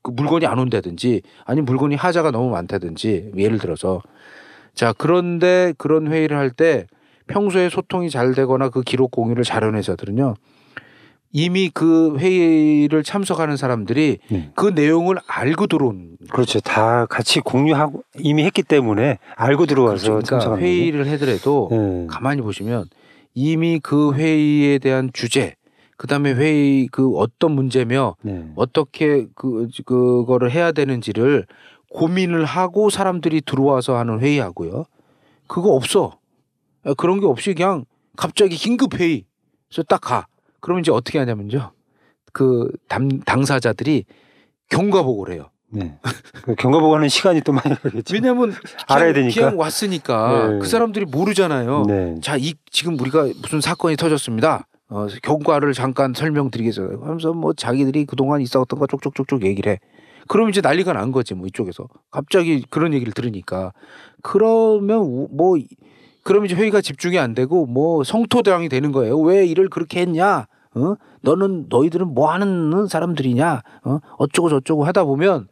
그 0.02 0.10
물건이 0.10 0.46
안 0.46 0.58
온다든지 0.58 1.22
아니 1.44 1.60
물건이 1.60 1.94
하자가 1.94 2.32
너무 2.32 2.50
많다든지 2.50 3.32
예를 3.36 3.58
들어서 3.58 4.02
자 4.74 4.92
그런데 4.96 5.72
그런 5.78 6.08
회의를 6.08 6.36
할 6.36 6.50
때 6.50 6.86
평소에 7.28 7.68
소통이 7.68 8.10
잘 8.10 8.34
되거나 8.34 8.68
그 8.68 8.82
기록 8.82 9.12
공유를 9.12 9.44
잘하는 9.44 9.78
회사들은요 9.78 10.34
이미 11.32 11.70
그 11.70 12.18
회의를 12.18 13.02
참석하는 13.02 13.56
사람들이 13.56 14.18
네. 14.28 14.50
그 14.54 14.66
내용을 14.68 15.16
알고 15.26 15.66
들어온 15.66 16.18
그렇죠. 16.30 16.60
다 16.60 17.06
같이 17.06 17.40
공유하고 17.40 18.04
이미 18.18 18.44
했기 18.44 18.62
때문에 18.62 19.18
알고 19.36 19.66
들어와서 19.66 20.04
그러니까 20.04 20.28
참석하는 20.28 20.62
회의를 20.62 21.06
해더라도 21.06 21.68
네. 21.70 22.06
가만히 22.08 22.42
보시면 22.42 22.84
이미 23.34 23.80
그 23.82 24.14
회의에 24.14 24.78
대한 24.78 25.10
주제, 25.14 25.54
그다음에 25.96 26.34
회의 26.34 26.86
그 26.88 27.16
어떤 27.16 27.52
문제며 27.52 28.16
네. 28.20 28.44
어떻게 28.56 29.26
그 29.34 29.68
그거를 29.86 30.50
해야 30.50 30.72
되는지를 30.72 31.46
고민을 31.90 32.44
하고 32.44 32.90
사람들이 32.90 33.40
들어와서 33.40 33.96
하는 33.96 34.20
회의하고요. 34.20 34.84
그거 35.46 35.70
없어. 35.70 36.18
그런 36.96 37.20
게 37.20 37.26
없이 37.26 37.54
그냥 37.54 37.84
갑자기 38.16 38.56
긴급 38.56 38.98
회의. 39.00 39.24
그래서 39.68 39.82
딱 39.84 40.00
가. 40.02 40.26
그러면 40.62 40.80
이제 40.80 40.90
어떻게 40.90 41.18
하냐면요. 41.18 41.72
그 42.32 42.70
당, 42.88 43.20
당사자들이 43.20 44.04
경과 44.70 45.02
보고를 45.02 45.34
해요. 45.34 45.50
네. 45.68 45.98
그 46.44 46.54
경과 46.54 46.78
보고 46.80 46.94
하는 46.94 47.08
시간이 47.08 47.42
또 47.42 47.52
많이 47.52 47.74
걸리겠죠. 47.80 48.14
왜냐면 48.14 48.50
그냥, 48.52 48.62
알아야 48.88 49.12
되니까. 49.12 49.34
그냥 49.34 49.58
왔으니까 49.58 50.48
네. 50.52 50.58
그 50.60 50.66
사람들이 50.66 51.04
모르잖아요. 51.06 51.84
네. 51.88 52.14
자, 52.22 52.36
이 52.38 52.54
지금 52.70 52.98
우리가 52.98 53.24
무슨 53.42 53.60
사건이 53.60 53.96
터졌습니다. 53.96 54.66
어, 54.88 55.06
경과를 55.22 55.72
잠깐 55.72 56.12
설명드리겠어요. 56.14 57.00
하면서 57.02 57.32
뭐 57.32 57.52
자기들이 57.54 58.04
그동안 58.04 58.40
있었던 58.42 58.78
거 58.78 58.86
쪽쪽쪽쪽 58.86 59.44
얘기를 59.44 59.72
해. 59.72 59.80
그럼 60.28 60.50
이제 60.50 60.60
난리가 60.60 60.92
난 60.92 61.10
거지 61.10 61.34
뭐 61.34 61.46
이쪽에서 61.46 61.88
갑자기 62.10 62.64
그런 62.70 62.94
얘기를 62.94 63.12
들으니까 63.12 63.72
그러면 64.22 64.98
우- 65.00 65.28
뭐 65.32 65.56
이- 65.56 65.66
그럼 66.22 66.44
이제 66.44 66.54
회의가 66.54 66.80
집중이 66.80 67.18
안 67.18 67.34
되고 67.34 67.66
뭐 67.66 68.04
성토대왕이 68.04 68.68
되는 68.68 68.92
거예요. 68.92 69.18
왜 69.18 69.44
일을 69.46 69.68
그렇게 69.70 70.00
했냐? 70.02 70.46
어? 70.74 70.94
너는 71.22 71.66
너희들은 71.68 72.14
뭐 72.14 72.30
하는 72.32 72.86
사람들이냐? 72.86 73.62
어? 73.84 73.98
어쩌고 74.18 74.48
저쩌고 74.48 74.84
하다 74.84 75.04
보면 75.04 75.48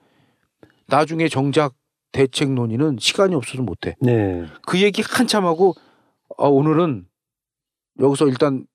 나중에 0.89 1.29
정작 1.29 1.75
대책 2.13 2.53
논의는 2.53 2.97
시간이 2.99 3.35
없어서 3.35 3.63
못 3.63 3.87
해. 3.87 3.97
네. 4.01 4.45
그 4.67 4.81
얘기 4.83 5.03
한참 5.07 5.45
하고 5.47 5.75
아, 6.39 6.47
오늘은 6.47 7.07
여기서 8.01 8.27
일단 8.27 8.67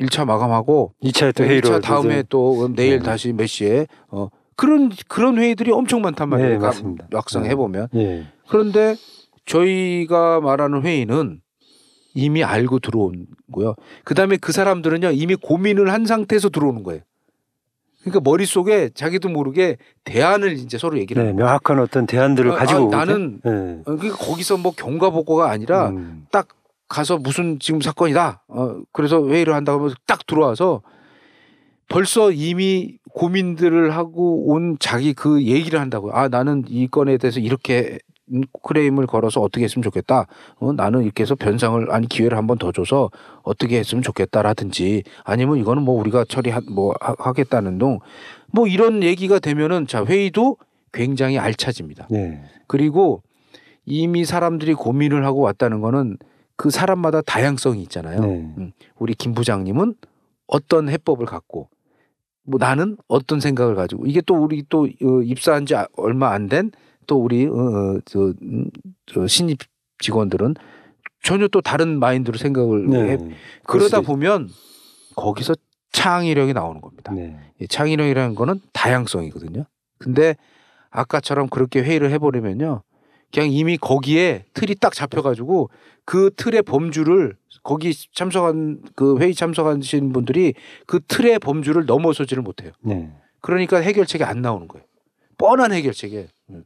1차 0.00 0.24
마감하고 0.26 0.94
2차에 1.02 1.34
또 1.36 1.44
회의로 1.44 1.68
1차 1.70 1.82
다음에 1.82 2.14
이제- 2.20 2.24
또 2.28 2.68
내일 2.74 2.98
네. 2.98 3.04
다시 3.04 3.32
몇 3.32 3.46
시에 3.46 3.86
어 4.08 4.28
그런 4.56 4.90
그런 5.08 5.38
회의들이 5.38 5.72
엄청 5.72 6.02
많단 6.02 6.28
말이에요. 6.28 6.50
네, 6.50 6.58
가- 6.58 6.66
맞습니다. 6.68 7.08
막상 7.10 7.42
네. 7.44 7.50
해보면 7.50 7.88
예. 7.94 8.26
그런데 8.48 8.94
저희가 9.46 10.40
말하는 10.40 10.82
회의는 10.82 11.40
이미 12.14 12.42
알고 12.42 12.78
들어온 12.78 13.26
거요. 13.52 13.74
그 14.04 14.14
다음에 14.14 14.36
그 14.36 14.52
사람들은요 14.52 15.10
이미 15.10 15.34
고민을 15.34 15.92
한 15.92 16.06
상태에서 16.06 16.48
들어오는 16.48 16.82
거예요. 16.82 17.02
그러니까 18.02 18.20
머릿속에 18.22 18.90
자기도 18.94 19.28
모르게 19.30 19.78
대안을 20.04 20.52
이제 20.52 20.76
서로 20.76 20.98
얘기를 20.98 21.22
네, 21.22 21.28
하는 21.28 21.36
거예요. 21.36 21.46
명확한 21.46 21.78
어떤 21.80 22.06
대안들을 22.06 22.52
아, 22.52 22.54
가지고 22.56 22.94
아. 22.94 22.98
나는 22.98 23.40
네. 23.42 23.50
어, 23.86 23.96
그러니까 23.96 24.16
거기서 24.16 24.58
뭐 24.58 24.72
경과 24.76 25.10
보고가 25.10 25.50
아니라 25.50 25.88
음. 25.88 26.26
딱 26.30 26.48
가서 26.88 27.16
무슨 27.16 27.58
지금 27.58 27.80
사건이다. 27.80 28.44
어, 28.48 28.80
그래서 28.92 29.26
회의를 29.26 29.54
한다고 29.54 29.78
하면서 29.78 29.96
딱 30.06 30.26
들어와서 30.26 30.82
벌써 31.88 32.30
이미 32.30 32.98
고민들을 33.10 33.96
하고 33.96 34.50
온 34.50 34.76
자기 34.78 35.14
그 35.14 35.42
얘기를 35.42 35.80
한다고요. 35.80 36.12
아, 36.12 36.28
나는 36.28 36.64
이 36.68 36.86
건에 36.88 37.16
대해서 37.16 37.40
이렇게 37.40 37.98
크레임을 38.62 39.06
걸어서 39.06 39.40
어떻게 39.40 39.64
했으면 39.64 39.82
좋겠다. 39.82 40.26
어, 40.58 40.72
나는 40.72 41.02
이렇게 41.02 41.22
해서 41.22 41.34
변상을 41.34 41.90
아니 41.92 42.06
기회를 42.08 42.36
한 42.38 42.46
번 42.46 42.58
더 42.58 42.72
줘서 42.72 43.10
어떻게 43.42 43.78
했으면 43.78 44.02
좋겠다라든지 44.02 45.02
아니면 45.24 45.58
이거는 45.58 45.82
뭐 45.82 45.98
우리가 46.00 46.24
처리하 46.28 46.60
뭐 46.70 46.94
하- 47.00 47.14
하겠다는 47.18 47.78
둥뭐 47.78 48.66
이런 48.68 49.02
얘기가 49.02 49.38
되면은 49.38 49.86
자 49.86 50.04
회의도 50.04 50.56
굉장히 50.92 51.38
알차집니다. 51.38 52.06
네. 52.10 52.42
그리고 52.66 53.22
이미 53.84 54.24
사람들이 54.24 54.74
고민을 54.74 55.24
하고 55.26 55.40
왔다는 55.40 55.80
거는 55.80 56.16
그 56.56 56.70
사람마다 56.70 57.20
다양성이 57.22 57.82
있잖아요. 57.82 58.20
네. 58.20 58.72
우리 58.98 59.14
김 59.14 59.34
부장님은 59.34 59.94
어떤 60.46 60.88
해법을 60.88 61.26
갖고 61.26 61.68
뭐 62.46 62.58
나는 62.58 62.96
어떤 63.08 63.40
생각을 63.40 63.74
가지고 63.74 64.06
이게 64.06 64.20
또 64.24 64.34
우리 64.36 64.62
또 64.68 64.84
어, 64.84 65.20
입사한 65.22 65.66
지 65.66 65.74
아- 65.74 65.86
얼마 65.96 66.30
안 66.30 66.48
된 66.48 66.70
또 67.06 67.16
우리 67.16 67.46
어, 67.46 67.52
어, 67.52 68.00
저, 68.04 68.32
음, 68.42 68.70
저 69.06 69.26
신입 69.26 69.58
직원들은 69.98 70.54
전혀 71.22 71.48
또 71.48 71.60
다른 71.60 71.98
마인드로 71.98 72.36
생각을 72.38 72.86
네. 72.86 73.12
해 73.12 73.18
그러다 73.64 74.02
보면 74.02 74.50
거기서 75.16 75.54
창의력이 75.92 76.52
나오는 76.52 76.80
겁니다. 76.80 77.12
네. 77.12 77.38
이 77.60 77.68
창의력이라는 77.68 78.34
거는 78.34 78.60
다양성이거든요. 78.72 79.64
근데 79.98 80.36
아까처럼 80.90 81.48
그렇게 81.48 81.80
회의를 81.80 82.10
해버리면요. 82.10 82.82
그냥 83.32 83.50
이미 83.50 83.76
거기에 83.76 84.44
틀이 84.54 84.76
딱 84.76 84.92
잡혀가지고 84.92 85.70
그 86.04 86.30
틀의 86.36 86.62
범주를 86.62 87.36
거기 87.62 87.92
참석한 88.12 88.82
그 88.94 89.18
회의 89.18 89.34
참석하신 89.34 90.12
분들이 90.12 90.54
그 90.86 91.00
틀의 91.08 91.38
범주를 91.38 91.86
넘어서지를 91.86 92.42
못해요. 92.42 92.72
네. 92.80 93.10
그러니까 93.40 93.78
해결책이 93.78 94.22
안 94.24 94.42
나오는 94.42 94.68
거예요. 94.68 94.86
뻔한 95.38 95.72
해결책에. 95.72 96.28
음. 96.50 96.64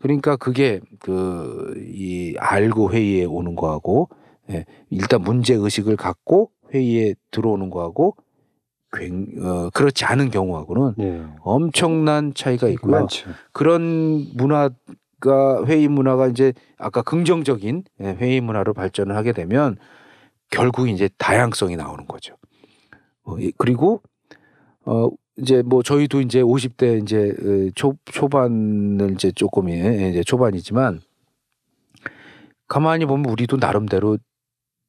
그러니까 0.00 0.36
그게 0.36 0.80
그 1.00 1.74
이 1.76 2.34
알고 2.38 2.92
회의에 2.92 3.24
오는 3.24 3.54
거하고 3.54 4.08
예, 4.50 4.64
일단 4.90 5.22
문제 5.22 5.54
의식을 5.54 5.96
갖고 5.96 6.50
회의에 6.72 7.14
들어오는 7.30 7.68
거하고 7.70 8.16
굉, 8.92 9.26
어, 9.40 9.70
그렇지 9.70 10.04
않은 10.04 10.30
경우하고는 10.30 10.94
네. 10.98 11.24
엄청난 11.42 12.32
차이가 12.34 12.68
있고요. 12.68 12.92
많죠. 12.92 13.30
그런 13.52 14.26
문화가 14.34 15.64
회의 15.66 15.86
문화가 15.88 16.26
이제 16.28 16.52
아까 16.78 17.02
긍정적인 17.02 17.84
예, 18.00 18.04
회의 18.18 18.40
문화로 18.40 18.72
발전을 18.74 19.14
하게 19.16 19.32
되면 19.32 19.76
결국 20.50 20.88
이제 20.88 21.08
다양성이 21.18 21.76
나오는 21.76 22.06
거죠. 22.06 22.34
어, 23.24 23.38
이- 23.38 23.52
그리고 23.58 24.02
어 24.84 25.08
이제 25.40 25.62
뭐 25.62 25.82
저희도 25.82 26.20
이제 26.20 26.42
50대 26.42 27.02
이제 27.02 27.32
어, 27.42 27.70
초 27.74 27.96
초반을 28.04 29.12
이제 29.12 29.32
조금 29.32 29.70
예, 29.70 30.10
이제 30.10 30.22
초반이지만 30.22 31.00
가만히 32.68 33.06
보면 33.06 33.30
우리도 33.30 33.56
나름대로 33.56 34.18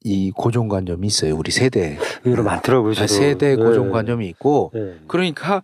이 0.04 0.30
고정관념이 0.32 1.06
있어요. 1.06 1.36
우리 1.36 1.50
세대 1.50 1.98
의외로 2.24 2.42
많더라고요. 2.42 2.94
저도. 2.94 3.06
세대 3.06 3.56
네. 3.56 3.56
고정관념이 3.56 4.28
있고 4.28 4.70
네. 4.74 4.96
그러니까 5.06 5.62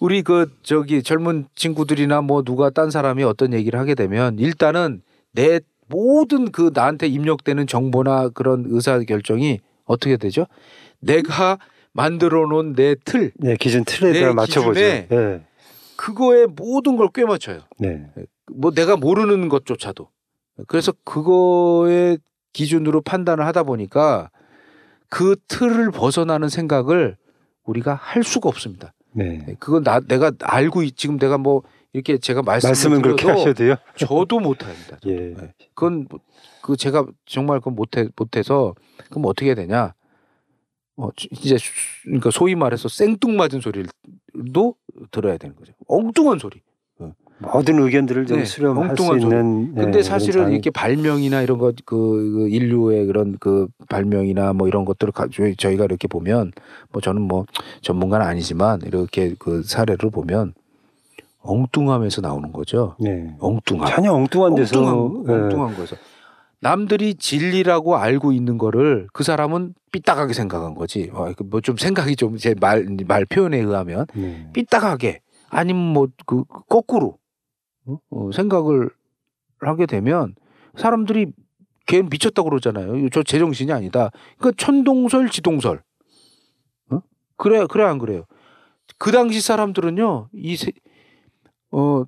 우리 0.00 0.22
그 0.22 0.50
저기 0.62 1.02
젊은 1.02 1.46
친구들이나 1.54 2.20
뭐 2.22 2.42
누가 2.42 2.70
딴 2.70 2.90
사람이 2.90 3.22
어떤 3.24 3.52
얘기를 3.52 3.78
하게 3.78 3.94
되면 3.94 4.38
일단은 4.38 5.02
내 5.32 5.60
모든 5.88 6.50
그 6.50 6.70
나한테 6.74 7.06
입력되는 7.06 7.66
정보나 7.66 8.30
그런 8.30 8.64
의사 8.68 8.98
결정이 8.98 9.60
어떻게 9.84 10.16
되죠? 10.16 10.46
내가 11.00 11.58
만들어 12.04 12.46
놓은 12.46 12.74
내 12.74 12.94
틀 13.04 13.32
네, 13.36 13.56
기준 13.56 13.84
틀에 13.84 14.12
내 14.12 14.20
따라 14.20 14.34
맞춰보죠. 14.34 14.78
네. 14.78 15.08
그거에 15.96 16.46
모든 16.46 16.96
걸 16.96 17.08
꿰맞춰요. 17.14 17.60
네. 17.78 18.04
뭐 18.52 18.72
내가 18.72 18.96
모르는 18.96 19.48
것조차도. 19.48 20.08
그래서 20.66 20.92
그거의 21.04 22.18
기준으로 22.52 23.00
판단을 23.00 23.46
하다 23.46 23.62
보니까 23.62 24.30
그 25.08 25.36
틀을 25.48 25.92
벗어나는 25.92 26.48
생각을 26.48 27.16
우리가 27.64 27.94
할 27.94 28.24
수가 28.24 28.48
없습니다. 28.48 28.92
네. 29.12 29.38
네, 29.46 29.54
그건 29.60 29.84
나 29.84 30.00
내가 30.00 30.32
알고 30.42 30.82
있, 30.82 30.96
지금 30.96 31.18
내가 31.18 31.38
뭐 31.38 31.62
이렇게 31.92 32.18
제가 32.18 32.42
말씀을 32.42 33.00
그렇게 33.00 33.22
드려도 33.22 33.40
하셔도요. 33.40 33.74
저도 33.96 34.40
못합니다. 34.40 34.98
예. 35.06 35.14
네. 35.14 35.52
그건 35.74 36.06
뭐- 36.10 36.18
그 36.60 36.76
제가 36.76 37.06
정말 37.24 37.60
그건 37.60 37.76
못해 37.76 38.08
못해서 38.16 38.74
그럼 39.10 39.26
어떻게 39.26 39.46
해야 39.46 39.54
되냐? 39.54 39.94
어 40.96 41.08
지- 41.16 41.28
이제 41.32 41.58
수- 41.58 41.72
그러니까 42.04 42.30
소위 42.30 42.54
말해서 42.54 42.88
생뚱맞은 42.88 43.60
소리도 43.60 44.74
들어야 45.10 45.36
되는 45.38 45.56
거죠. 45.56 45.72
엉뚱한 45.88 46.38
소리. 46.38 46.60
모든 47.38 47.80
의견들을 47.82 48.26
좀 48.26 48.38
네, 48.38 48.44
수렴할 48.44 48.96
수. 48.96 49.18
있는. 49.18 49.74
네, 49.74 49.82
근데 49.82 49.90
그런 49.90 50.02
사실은 50.04 50.52
이렇게 50.52 50.70
발명이나 50.70 51.42
이런 51.42 51.58
것, 51.58 51.74
그, 51.84 51.96
그 52.32 52.48
인류의 52.48 53.06
그런 53.06 53.36
그 53.40 53.66
발명이나 53.88 54.52
뭐 54.52 54.68
이런 54.68 54.84
것들을 54.84 55.12
가, 55.12 55.26
저희- 55.32 55.56
저희가 55.56 55.84
이렇게 55.84 56.06
보면 56.06 56.52
뭐 56.92 57.02
저는 57.02 57.20
뭐 57.22 57.44
전문가는 57.82 58.24
아니지만 58.24 58.82
이렇게 58.86 59.34
그 59.38 59.62
사례를 59.64 60.10
보면 60.10 60.54
엉뚱함에서 61.42 62.20
나오는 62.20 62.52
거죠. 62.52 62.94
네. 63.00 63.34
엉뚱함. 63.40 63.88
전혀 63.88 64.12
엉뚱한 64.12 64.54
데서 64.54 64.80
엉뚱한, 64.80 65.24
예. 65.28 65.42
엉뚱한 65.44 65.74
거에서. 65.76 65.96
남들이 66.64 67.14
진리라고 67.14 67.96
알고 67.96 68.32
있는 68.32 68.56
거를 68.56 69.06
그 69.12 69.22
사람은 69.22 69.74
삐딱하게 69.92 70.32
생각한 70.32 70.74
거지. 70.74 71.10
어, 71.12 71.30
뭐좀 71.44 71.76
생각이 71.76 72.16
좀 72.16 72.38
제 72.38 72.54
말 72.54 72.86
말 73.06 73.26
표현에 73.26 73.58
의하면 73.58 74.06
네. 74.14 74.48
삐딱하게 74.54 75.20
아니면 75.50 75.92
뭐 75.92 76.06
그 76.26 76.44
거꾸로 76.70 77.18
어? 77.84 77.98
어, 78.10 78.30
생각을 78.32 78.88
하게 79.60 79.84
되면 79.84 80.34
사람들이 80.76 81.26
걔 81.86 82.00
미쳤다고 82.00 82.48
그러잖아요. 82.48 83.10
저 83.10 83.22
제정신이 83.22 83.70
아니다. 83.70 84.10
그러니까 84.38 84.56
천동설 84.64 85.28
지동설. 85.28 85.82
어? 86.90 87.00
그래 87.36 87.66
그래 87.70 87.84
안 87.84 87.98
그래요? 87.98 88.24
그 88.98 89.12
당시 89.12 89.42
사람들은요 89.42 90.30
이 90.32 90.56
세, 90.56 90.72
어, 91.72 92.04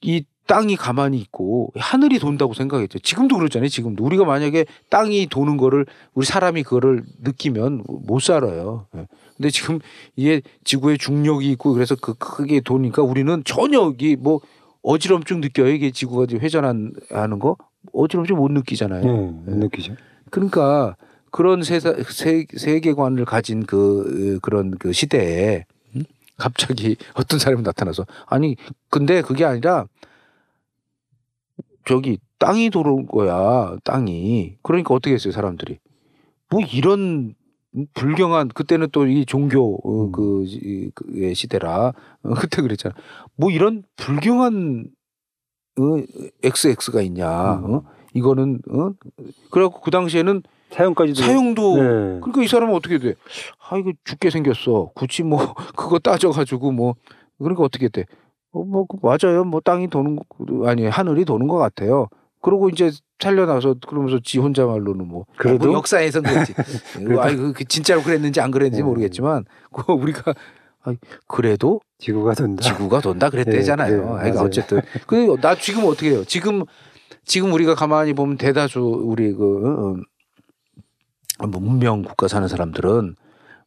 이 0.00 0.24
땅이 0.52 0.76
가만히 0.76 1.16
있고 1.18 1.72
하늘이 1.76 2.18
돈다고 2.18 2.52
생각했죠. 2.52 2.98
지금도 2.98 3.38
그렇잖아요. 3.38 3.70
지금도 3.70 4.04
우리가 4.04 4.26
만약에 4.26 4.66
땅이 4.90 5.28
도는 5.30 5.56
거를 5.56 5.86
우리 6.12 6.26
사람이 6.26 6.62
그거를 6.62 7.04
느끼면 7.22 7.84
못 7.88 8.20
살아요. 8.20 8.84
예. 8.94 9.08
근데 9.34 9.48
지금 9.48 9.78
이게 10.14 10.42
지구에 10.64 10.98
중력이 10.98 11.50
있고 11.52 11.72
그래서 11.72 11.96
그 11.98 12.12
크게 12.18 12.60
도니까 12.60 13.00
우리는 13.00 13.42
전혀 13.46 13.90
이게 13.94 14.14
뭐 14.14 14.40
어지럼증 14.82 15.40
느껴요. 15.40 15.68
이게 15.70 15.90
지구가 15.90 16.26
지금 16.26 16.42
회전하는 16.42 17.38
거 17.40 17.56
어지럼증 17.94 18.36
못 18.36 18.52
느끼잖아요. 18.52 19.02
네, 19.02 19.10
못 19.10 19.56
느끼죠. 19.56 19.94
그러니까 20.30 20.96
그런 21.30 21.62
세사, 21.62 21.94
세, 22.10 22.44
세계관을 22.54 23.24
가진 23.24 23.64
그 23.64 24.38
그런 24.42 24.72
그 24.72 24.92
시대에 24.92 25.64
음? 25.96 26.04
갑자기 26.36 26.96
어떤 27.16 27.38
사람이 27.38 27.62
나타나서 27.62 28.04
아니 28.26 28.56
근데 28.90 29.22
그게 29.22 29.46
아니라 29.46 29.86
저기 31.84 32.18
땅이 32.38 32.70
도는 32.70 33.06
거야 33.06 33.76
땅이 33.84 34.56
그러니까 34.62 34.94
어떻게 34.94 35.14
했어요 35.14 35.32
사람들이 35.32 35.78
뭐 36.50 36.60
이런 36.60 37.34
불경한 37.94 38.48
그때는 38.48 38.88
또 38.92 39.06
이 39.06 39.24
종교 39.24 39.76
어, 39.82 40.04
음. 40.06 40.12
그 40.12 40.44
이- 40.46 40.90
그의 40.94 41.34
시대라 41.34 41.88
어, 41.88 41.94
그때 42.34 42.60
그랬잖아 42.62 42.94
뭐 43.36 43.50
이런 43.50 43.82
불경한 43.96 44.86
어, 45.78 45.82
XX가 46.44 47.00
있냐 47.02 47.54
음. 47.54 47.74
어? 47.74 47.82
이거는 48.14 48.60
어? 48.70 48.90
그래갖고 49.50 49.80
그 49.80 49.90
당시에는 49.90 50.42
사형까지도 50.70 51.20
사형도 51.22 51.76
네. 51.76 51.82
그러니까 52.20 52.42
이 52.42 52.48
사람은 52.48 52.74
어떻게 52.74 52.98
돼? 52.98 53.14
아 53.68 53.76
이거 53.76 53.92
죽게 54.04 54.30
생겼어. 54.30 54.90
굳이 54.94 55.22
뭐 55.22 55.38
그거 55.76 55.98
따져가지고 55.98 56.72
뭐 56.72 56.94
그러니까 57.38 57.62
어떻게 57.62 57.88
돼? 57.88 58.04
어 58.52 58.64
뭐 58.64 58.86
맞아요. 59.02 59.44
뭐 59.44 59.60
땅이 59.60 59.88
도는 59.88 60.16
거 60.16 60.68
아니 60.68 60.86
하늘이 60.86 61.24
도는 61.24 61.48
것 61.48 61.56
같아요. 61.58 62.08
그러고 62.40 62.68
이제 62.68 62.90
살려나서 63.20 63.76
그러면서 63.86 64.18
지 64.22 64.38
혼자 64.38 64.66
말로는 64.66 65.06
뭐, 65.06 65.26
그래도? 65.36 65.66
뭐 65.68 65.76
역사에선 65.76 66.22
그랬지. 66.24 66.54
아이 67.20 67.36
그 67.36 67.64
진짜로 67.64 68.02
그랬는지 68.02 68.40
안 68.40 68.50
그랬는지 68.50 68.82
네. 68.82 68.88
모르겠지만 68.88 69.44
그 69.72 69.92
우리가 69.92 70.34
아, 70.84 70.92
그래도 71.28 71.80
지구가 71.98 72.34
돈다. 72.34 72.62
지구가 72.62 73.00
돈다 73.00 73.30
그랬대잖아요. 73.30 73.90
네, 73.90 73.96
네, 73.96 74.02
그러니까 74.02 74.34
맞아요. 74.34 74.46
어쨌든 74.46 74.80
그 75.06 75.36
나 75.40 75.54
지금 75.54 75.84
어떻게 75.84 76.10
해요? 76.10 76.24
지금 76.24 76.64
지금 77.24 77.52
우리가 77.52 77.76
가만히 77.76 78.12
보면 78.12 78.36
대다수 78.36 78.80
우리 78.80 79.32
그 79.32 80.02
어, 81.38 81.46
뭐 81.46 81.60
문명 81.60 82.02
국가 82.02 82.26
사는 82.26 82.46
사람들은 82.48 83.14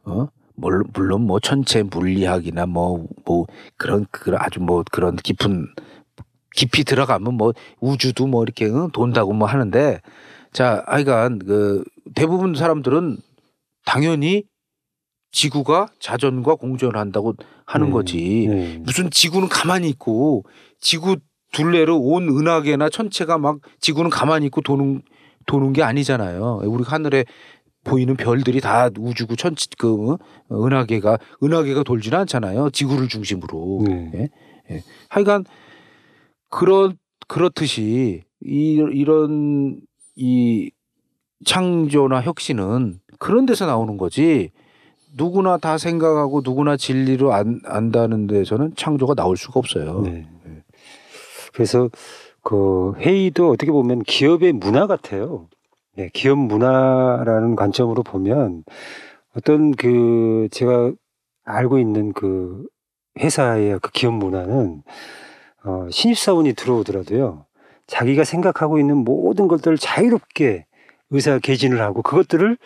어 0.03 0.27
물론 0.55 0.83
물론 0.93 1.21
뭐 1.21 1.39
천체 1.39 1.83
물리학이나 1.83 2.65
뭐뭐 2.65 3.47
그런 3.77 4.05
그런 4.11 4.41
아주 4.41 4.59
뭐 4.59 4.83
그런 4.91 5.15
깊은 5.15 5.67
깊이 6.55 6.83
들어가면 6.83 7.33
뭐 7.35 7.53
우주도 7.79 8.27
뭐 8.27 8.43
이렇게 8.43 8.65
응? 8.65 8.89
돈다고 8.91 9.33
뭐 9.33 9.47
하는데 9.47 10.01
자 10.53 10.83
하여간 10.87 11.39
그 11.39 11.83
대부분 12.15 12.55
사람들은 12.55 13.17
당연히 13.85 14.43
지구가 15.31 15.87
자전과 15.99 16.55
공전을 16.55 16.95
한다고 16.95 17.33
하는 17.65 17.87
네, 17.87 17.93
거지. 17.93 18.47
네. 18.49 18.77
무슨 18.79 19.11
지구는 19.11 19.49
가만히 19.49 19.89
있고 19.89 20.45
지구 20.79 21.17
둘레로 21.51 21.99
온 21.99 22.29
은하계나 22.29 22.89
천체가 22.89 23.37
막 23.37 23.59
지구는 23.81 24.09
가만히 24.09 24.45
있고 24.45 24.61
도는 24.61 25.01
도는 25.45 25.73
게 25.73 25.83
아니잖아요. 25.83 26.61
우리 26.63 26.83
하늘에 26.83 27.25
보이는 27.85 28.17
별들이 28.17 28.59
다 28.59 28.89
우주고 28.97 29.37
천체 29.37 29.67
그 29.77 30.17
어, 30.49 30.65
은하계가 30.65 31.17
은하계가 31.41 31.83
돌지는 31.83 32.19
않잖아요. 32.19 32.71
지구를 32.71 33.07
중심으로. 33.07 33.83
네. 33.85 34.29
예? 34.71 34.83
하여간 35.07 35.45
그런 36.49 36.97
그렇듯이 37.27 38.23
이 38.43 38.83
이런 38.91 39.79
이 40.15 40.71
창조나 41.45 42.21
혁신은 42.21 42.99
그런 43.19 43.45
데서 43.45 43.65
나오는 43.65 43.95
거지. 43.97 44.51
누구나 45.17 45.57
다 45.57 45.77
생각하고 45.77 46.41
누구나 46.43 46.75
진리로 46.75 47.33
안, 47.33 47.61
안다는 47.63 48.27
데서는 48.27 48.73
창조가 48.75 49.15
나올 49.15 49.37
수가 49.37 49.59
없어요. 49.59 50.01
네. 50.01 50.27
그래서 51.53 51.89
그 52.41 52.93
회의도 52.97 53.49
어떻게 53.49 53.71
보면 53.71 54.03
기업의 54.03 54.53
문화 54.53 54.87
같아요. 54.87 55.47
네, 55.97 56.09
기업 56.13 56.37
문화라는 56.37 57.55
관점으로 57.55 58.03
보면 58.03 58.63
어떤 59.35 59.71
그 59.71 60.49
제가 60.51 60.91
알고 61.45 61.79
있는 61.79 62.11
그 62.11 62.65
회사의 63.19 63.79
그 63.81 63.91
기업 63.91 64.13
문화는 64.13 64.83
어, 65.63 65.87
신입사원이 65.89 66.53
들어오더라도요. 66.53 67.45
자기가 67.87 68.23
생각하고 68.23 68.77
있는 68.77 68.97
모든 68.97 69.47
것들을 69.47 69.77
자유롭게 69.77 70.65
의사 71.11 71.39
개진을 71.39 71.79
하고 71.81 72.01
그것들을 72.01 72.57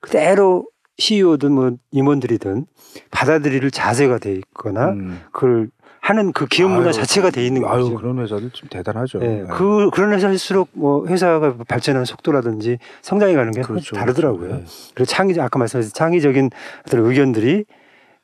그대로 0.00 0.66
CEO든 0.98 1.52
뭐 1.52 1.72
임원들이든 1.90 2.66
받아들일 3.10 3.70
자세가 3.70 4.18
돼 4.18 4.32
있거나 4.34 4.90
음. 4.90 5.20
그걸 5.32 5.70
하는 6.00 6.32
그 6.32 6.46
기업 6.46 6.70
문화 6.70 6.86
아유, 6.86 6.92
자체가 6.92 7.30
돼 7.30 7.46
있는 7.46 7.64
아유 7.64 7.84
거죠. 7.84 7.94
그런 7.94 8.18
회사들 8.18 8.50
좀 8.50 8.68
대단하죠. 8.68 9.20
예, 9.22 9.26
네. 9.26 9.44
그 9.48 9.88
그런 9.92 10.12
회사일수록 10.12 10.70
뭐 10.72 11.06
회사가 11.06 11.54
발전하는 11.68 12.04
속도라든지 12.04 12.78
성장해 13.02 13.34
가는 13.34 13.52
게 13.52 13.60
그렇죠. 13.60 13.94
다르더라고요. 13.94 14.56
네. 14.56 14.64
그리고 14.94 15.04
창의 15.04 15.38
아까 15.38 15.60
말씀하신 15.60 15.92
창의적인 15.94 16.50
어떤 16.86 17.06
의견들이 17.06 17.64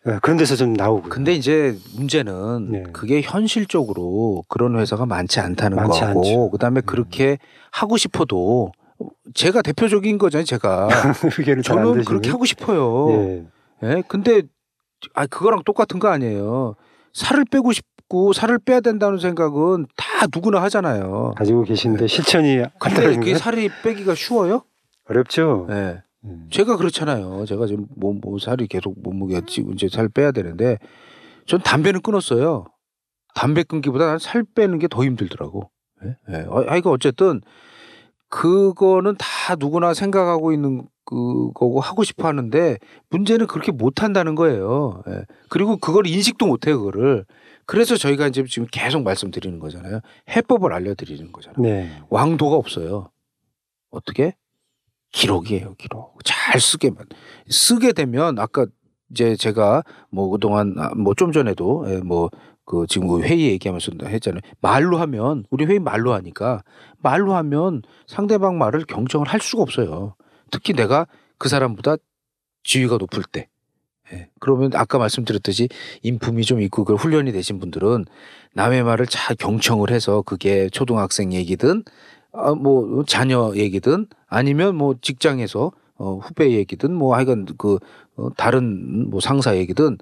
예, 0.09 0.19
그런 0.23 0.37
데서 0.37 0.57
좀 0.57 0.73
나오고. 0.73 1.09
근데 1.09 1.33
이제 1.33 1.77
문제는 1.97 2.73
네. 2.73 2.83
그게 2.93 3.21
현실적으로 3.23 4.45
그런 4.49 4.77
회사가 4.79 5.07
많지 5.07 5.39
않다는 5.39 5.77
많지 5.77 6.01
거고 6.01 6.19
않죠. 6.21 6.47
음. 6.47 6.51
그다음에 6.51 6.81
그렇게 6.81 7.39
하고 7.71 7.97
싶어도 7.97 8.73
제가 9.35 9.63
대표적인 9.63 10.19
거잖아요. 10.19 10.45
제가 10.45 10.89
잘안 11.63 11.63
저는. 11.63 12.05
그렇게 12.05 12.31
하고 12.31 12.45
싶어요. 12.45 13.11
예. 13.13 13.47
예, 13.85 14.03
근데 14.09 14.43
아 15.15 15.27
그거랑 15.27 15.63
똑같은 15.65 15.99
거 16.01 16.09
아니에요. 16.09 16.75
살을 17.13 17.45
빼고 17.51 17.73
싶고 17.73 18.33
살을 18.33 18.59
빼야 18.59 18.81
된다는 18.81 19.19
생각은 19.19 19.87
다 19.97 20.27
누구나 20.35 20.61
하잖아요. 20.63 21.35
가지고 21.37 21.63
계신데 21.65 22.07
실천이 22.07 22.59
안 22.61 22.71
근데 22.79 23.15
그게 23.17 23.33
건 23.33 23.39
살이 23.39 23.69
빼기가 23.83 24.15
쉬워요? 24.15 24.63
어렵죠. 25.09 25.69
예. 25.71 26.03
음. 26.25 26.49
제가 26.51 26.77
그렇잖아요. 26.77 27.45
제가 27.47 27.67
지금 27.67 27.87
몸, 27.95 28.21
몸 28.21 28.39
살이 28.39 28.67
계속 28.67 29.01
몸무게가 29.03 29.43
찌고 29.47 29.73
이제 29.73 29.89
살 29.89 30.09
빼야 30.09 30.33
되는데 30.33 30.79
전 31.47 31.61
담배는 31.61 32.01
끊었어요. 32.03 32.65
담배 33.35 33.63
끊기보다 33.63 34.07
난살 34.07 34.45
빼는 34.55 34.81
게 34.81 34.89
더 34.89 35.05
힘들더라고. 35.05 35.71
예. 36.05 36.17
예. 36.31 36.37
어, 36.49 36.65
하여간 36.67 36.93
어쨌든 36.93 37.41
그거는 38.29 39.17
다 39.19 39.55
누구나 39.59 39.95
생각하고 39.95 40.53
있는 40.53 40.87
그거고 41.05 41.81
하고 41.81 42.05
싶어 42.05 42.29
하는데 42.29 42.77
문제는 43.09 43.47
그렇게 43.47 43.73
못 43.73 44.03
한다는 44.03 44.35
거예요. 44.35 45.03
예. 45.09 45.23
그리고 45.49 45.79
그걸 45.79 46.07
인식도 46.07 46.47
못 46.47 46.67
해요, 46.67 46.79
그거를. 46.79 47.25
그래서 47.65 47.97
저희가 47.97 48.27
이제 48.27 48.45
지금 48.47 48.67
계속 48.71 49.03
말씀드리는 49.03 49.59
거잖아요. 49.59 50.01
해법을 50.31 50.73
알려드리는 50.73 51.33
거잖아요. 51.33 51.63
네. 51.63 51.91
왕도가 52.11 52.57
없어요. 52.57 53.11
어떻게? 53.91 54.35
기록이에요, 55.13 55.75
기록. 55.79 56.19
잘 56.25 56.61
쓰게만. 56.61 57.07
쓰게 57.49 57.93
되면 57.93 58.39
아까 58.39 58.67
이제 59.11 59.37
제가 59.37 59.83
뭐 60.11 60.29
그동안 60.29 60.75
뭐 60.99 61.15
좀 61.15 61.33
전에도 61.33 61.85
예, 61.89 61.97
뭐 61.99 62.29
그 62.69 62.87
지금 62.87 63.09
그 63.09 63.23
회의 63.23 63.45
얘기하면서 63.53 63.93
했잖아요. 64.05 64.43
말로 64.61 64.99
하면 64.99 65.45
우리 65.49 65.65
회의 65.65 65.79
말로 65.79 66.13
하니까 66.13 66.63
말로 66.99 67.35
하면 67.35 67.81
상대방 68.07 68.59
말을 68.59 68.85
경청을 68.85 69.27
할 69.27 69.41
수가 69.41 69.63
없어요. 69.63 70.15
특히 70.51 70.75
내가 70.75 71.07
그 71.39 71.49
사람보다 71.49 71.97
지위가 72.65 72.99
높을 72.99 73.23
때. 73.33 73.49
예, 74.13 74.29
그러면 74.39 74.71
아까 74.75 74.99
말씀드렸듯이 74.99 75.71
인품이 76.03 76.45
좀 76.45 76.61
있고 76.61 76.85
그 76.85 76.95
훈련이 76.95 77.33
되신 77.33 77.59
분들은 77.59 78.05
남의 78.53 78.83
말을 78.83 79.07
잘 79.07 79.35
경청을 79.35 79.91
해서 79.91 80.21
그게 80.21 80.69
초등학생 80.69 81.33
얘기든 81.33 81.85
아, 82.33 82.55
뭐 82.55 83.03
자녀 83.07 83.51
얘기든 83.55 84.09
아니면 84.27 84.77
뭐 84.77 84.95
직장에서 85.01 85.73
어, 85.97 86.19
후배 86.23 86.51
얘기든 86.51 86.93
뭐 86.93 87.17
하여간 87.17 87.47
그 87.57 87.79
어, 88.17 88.29
다른 88.37 89.09
뭐 89.09 89.21
상사 89.21 89.57
얘기든 89.57 89.97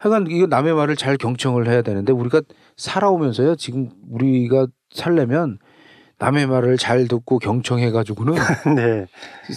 하여간 0.00 0.26
이거 0.30 0.46
남의 0.46 0.72
말을 0.74 0.96
잘 0.96 1.16
경청을 1.18 1.68
해야 1.68 1.82
되는데 1.82 2.12
우리가 2.12 2.40
살아오면서요 2.76 3.54
지금 3.56 3.90
우리가 4.10 4.66
살려면 4.92 5.58
남의 6.18 6.46
말을 6.46 6.76
잘 6.78 7.06
듣고 7.06 7.38
경청해 7.38 7.90
가지고는 7.92 8.34
네. 8.76 9.06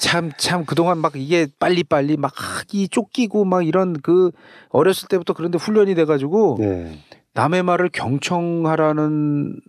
참 0.02 0.32
참 0.38 0.66
그동안 0.66 0.98
막 0.98 1.14
이게 1.16 1.48
빨리빨리 1.60 2.18
막 2.18 2.34
이 2.74 2.88
쫓기고 2.90 3.46
막 3.46 3.66
이런 3.66 3.94
그 4.02 4.32
어렸을 4.70 5.08
때부터 5.08 5.34
그런데 5.34 5.58
훈련이 5.58 5.96
돼 5.96 6.06
가지고 6.06 6.58
네. 6.60 6.98
남의 7.34 7.64
말을 7.64 7.90
경청하라는 7.94 9.60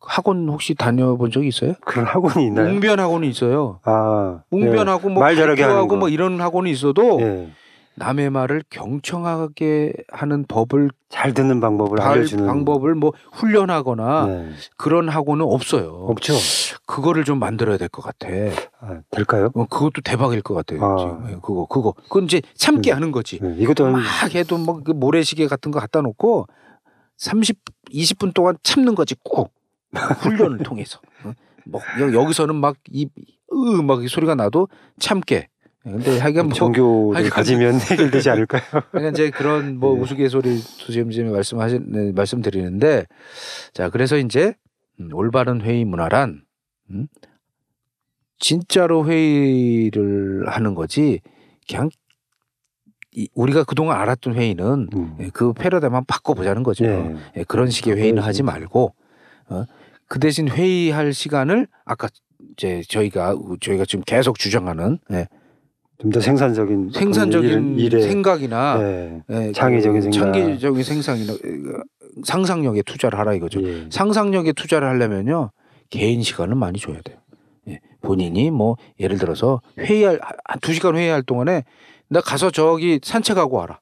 학원 0.00 0.48
혹시 0.48 0.74
다녀본 0.74 1.30
적 1.30 1.44
있어요? 1.44 1.74
그런 1.84 2.06
학원이 2.06 2.46
있나요? 2.46 2.68
웅변 2.68 3.00
학원이 3.00 3.28
있어요. 3.28 3.80
아. 3.84 4.42
웅변하고 4.50 5.08
뭐말 5.08 5.36
잘하게 5.36 5.62
거. 5.88 5.96
뭐 5.96 6.08
이런 6.08 6.40
학원이 6.40 6.70
있어도 6.70 7.18
네. 7.18 7.48
남의 7.98 8.28
말을 8.30 8.62
경청하게 8.68 9.92
하는 10.12 10.44
법을 10.46 10.90
잘 11.08 11.32
듣는 11.32 11.60
방법을 11.60 11.96
발- 11.96 12.12
알려주는 12.18 12.46
방법을 12.46 12.94
뭐 12.94 13.12
훈련하거나 13.32 14.26
네. 14.26 14.50
그런 14.76 15.08
학원은 15.08 15.44
없어요. 15.46 15.90
없죠. 16.08 16.34
그거를 16.86 17.24
좀 17.24 17.38
만들어야 17.38 17.78
될 17.78 17.88
것 17.88 18.02
같아. 18.02 18.28
아, 18.80 19.00
될까요? 19.10 19.50
어, 19.54 19.64
그것도 19.66 20.02
대박일 20.04 20.42
것 20.42 20.54
같아요. 20.54 20.84
아. 20.84 20.96
지금. 20.98 21.26
예, 21.30 21.34
그거 21.42 21.66
그거 21.66 21.92
그건 21.92 22.24
이제 22.24 22.42
참게 22.54 22.92
하는 22.92 23.12
거지. 23.12 23.38
네, 23.40 23.54
이것도 23.58 23.86
한- 23.86 23.92
막 23.94 24.34
해도 24.34 24.58
뭐그 24.58 24.90
모래시계 24.92 25.46
같은 25.46 25.70
거 25.70 25.80
갖다 25.80 26.02
놓고 26.02 26.46
30, 27.16 27.58
20분 27.92 28.34
동안 28.34 28.56
참는 28.62 28.94
거지 28.94 29.14
꼭 29.24 29.54
훈련을 30.20 30.58
통해서. 30.58 31.00
어? 31.24 31.32
뭐 31.64 31.80
여- 32.00 32.12
여기서는 32.12 32.56
막 32.56 32.76
이으막 32.90 34.06
소리가 34.08 34.34
나도 34.34 34.68
참게. 35.00 35.48
예, 35.86 35.90
근데 35.90 36.18
하여간 36.18 36.46
뭐 36.46 36.54
정교를 36.54 37.22
하여간- 37.22 37.30
가지면 37.32 37.74
해결되지 38.20 38.30
않을까요? 38.30 38.62
그러니까 38.90 39.10
이제 39.10 39.30
그런 39.30 39.78
뭐 39.78 39.94
네. 39.94 40.00
우스갯소리 40.00 40.60
조심조심 40.62 41.30
말씀하시 41.32 41.80
네, 41.86 42.12
말씀드리는데 42.12 43.06
자 43.72 43.88
그래서 43.90 44.16
이제 44.16 44.54
음, 45.00 45.10
올바른 45.12 45.60
회의 45.60 45.84
문화란 45.84 46.42
음, 46.90 47.06
진짜로 48.38 49.06
회의를 49.06 50.44
하는 50.48 50.74
거지 50.74 51.20
그냥 51.68 51.88
이, 53.12 53.28
우리가 53.34 53.64
그동안 53.64 53.98
알았던 54.00 54.34
회의는 54.34 54.88
음. 54.94 55.16
예, 55.20 55.30
그 55.32 55.52
패러다임만 55.54 56.04
바꿔보자는 56.06 56.62
거죠. 56.62 56.84
예. 56.84 57.16
예, 57.38 57.44
그런 57.44 57.70
식의 57.70 57.96
회의는. 57.96 58.22
하지 58.22 58.42
말고 58.42 58.94
어, 59.48 59.64
그 60.08 60.18
대신 60.20 60.48
회의할 60.48 61.12
시간을 61.14 61.66
아까 61.86 62.08
이제 62.52 62.82
저희가 62.88 63.34
저희가 63.60 63.84
지금 63.86 64.02
계속 64.04 64.38
주장하는 64.38 64.98
예, 65.12 65.28
좀 65.98 66.10
더 66.10 66.20
생산적인 66.20 66.90
생산적인 66.92 67.78
일- 67.78 67.84
일에 67.92 68.02
생각이나 68.02 68.78
네. 68.78 69.22
예, 69.30 69.52
창의적인 69.52 70.00
그 70.00 70.10
생각. 70.12 70.32
창의적인 70.32 70.82
생산이나 70.82 71.32
그 71.40 71.82
상상력에 72.24 72.82
투자를 72.82 73.18
하라 73.18 73.34
이거죠. 73.34 73.62
예. 73.62 73.86
상상력에 73.90 74.52
투자를 74.52 74.88
하려면요 74.88 75.50
개인 75.90 76.22
시간을 76.22 76.54
많이 76.54 76.78
줘야 76.78 77.00
돼요. 77.02 77.16
예, 77.68 77.80
본인이 78.02 78.50
뭐 78.50 78.76
예를 79.00 79.18
들어서 79.18 79.60
회의할 79.78 80.20
한 80.44 80.60
두 80.60 80.72
시간 80.74 80.96
회의할 80.96 81.22
동안에 81.22 81.64
나 82.08 82.20
가서 82.20 82.50
저기 82.50 83.00
산책하고 83.02 83.56
와라. 83.56 83.80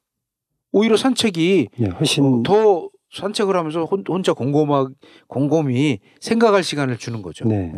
오히려 0.73 0.97
산책이 0.97 1.69
예, 1.81 1.87
훨씬 1.87 2.43
더 2.43 2.89
산책을 3.13 3.57
하면서 3.57 3.85
혼, 3.85 4.03
혼자 4.09 4.33
곰곰하 4.33 4.89
곰곰이 5.29 6.01
생각할 6.21 6.63
시간을 6.65 6.97
주는 6.99 7.23
거죠. 7.23 7.47
네. 7.47 7.73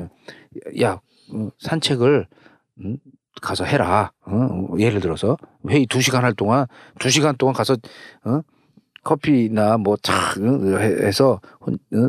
예. 0.77 0.83
야 0.83 1.01
음, 1.35 1.51
산책을 1.59 2.27
음, 2.85 2.97
가서 3.41 3.65
해라. 3.65 4.13
어? 4.25 4.69
예를 4.79 5.01
들어서 5.01 5.37
회의 5.69 5.87
두 5.87 6.01
시간 6.01 6.25
할 6.25 6.33
동안 6.33 6.67
두 6.99 7.11
시간 7.11 7.37
동안 7.37 7.55
가서 7.55 7.77
어? 8.25 8.41
커피나 9.05 9.79
뭐착 9.79 10.37
해서? 11.03 11.41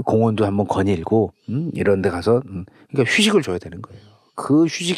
공원도 0.05 0.45
한번 0.45 0.67
거닐고 0.67 1.31
음? 1.49 1.69
이런 1.75 2.01
데 2.01 2.09
가서 2.09 2.41
음, 2.47 2.65
그러니까 2.89 3.13
휴식을 3.13 3.41
줘야 3.43 3.59
되는 3.59 3.81
거예요. 3.81 4.01
그 4.35 4.65
휴식 4.65 4.97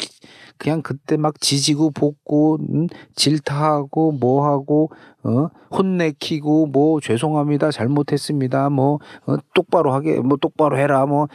그냥 0.56 0.82
그때 0.82 1.16
막 1.16 1.40
지지고 1.40 1.90
볶고 1.90 2.58
음? 2.72 2.86
질타하고 3.16 4.12
뭐하고 4.12 4.90
어? 5.24 5.48
혼내키고 5.76 6.66
뭐 6.66 7.00
죄송합니다 7.00 7.70
잘못했습니다 7.70 8.68
뭐 8.70 8.98
어? 9.26 9.36
똑바로 9.54 9.92
하게 9.92 10.20
뭐 10.20 10.36
똑바로 10.38 10.78
해라 10.78 11.04
뭐 11.06 11.28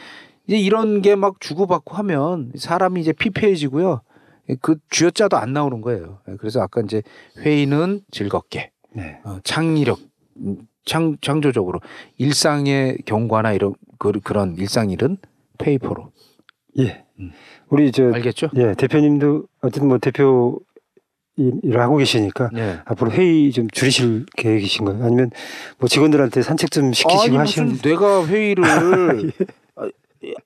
이제 0.47 0.57
이런 0.57 1.01
게 1.01 1.15
막 1.15 1.39
주고받고 1.39 1.95
하면 1.95 2.51
사람이 2.55 3.01
이제 3.01 3.11
피폐해지고요. 3.13 4.01
그 4.61 4.75
쥐어짜도 4.89 5.37
안 5.37 5.53
나오는 5.53 5.81
거예요. 5.81 6.19
그래서 6.39 6.61
아까 6.61 6.81
이제 6.81 7.01
회의는 7.39 8.01
즐겁게 8.11 8.71
네. 8.93 9.19
어, 9.23 9.39
창의력 9.43 9.99
음, 10.37 10.57
창 10.85 11.17
창조적으로 11.21 11.79
일상의 12.17 12.97
경과나 13.05 13.53
이런 13.53 13.73
그, 13.97 14.11
그런 14.23 14.55
일상 14.57 14.89
일은 14.91 15.17
페이퍼로 15.57 16.11
예. 16.79 17.03
음. 17.19 17.31
우리 17.69 17.91
저 17.91 18.11
알겠죠? 18.13 18.49
예, 18.55 18.73
대표님도 18.75 19.45
어쨌든 19.61 19.87
뭐 19.87 19.97
대표 19.97 20.59
일- 21.37 21.59
일을 21.63 21.81
하고 21.81 21.97
계시니까 21.97 22.49
네. 22.53 22.77
앞으로 22.85 23.11
회의 23.11 23.51
좀 23.51 23.67
줄이실 23.69 24.25
계획이신가요? 24.37 25.03
아니면 25.03 25.31
뭐 25.79 25.87
직원들한테 25.89 26.41
산책 26.43 26.71
좀 26.71 26.93
시키시고 26.93 27.21
아니 27.23 27.37
하시는 27.37 27.77
내가 27.79 28.25
회의를 28.27 28.63
아, 28.65 29.11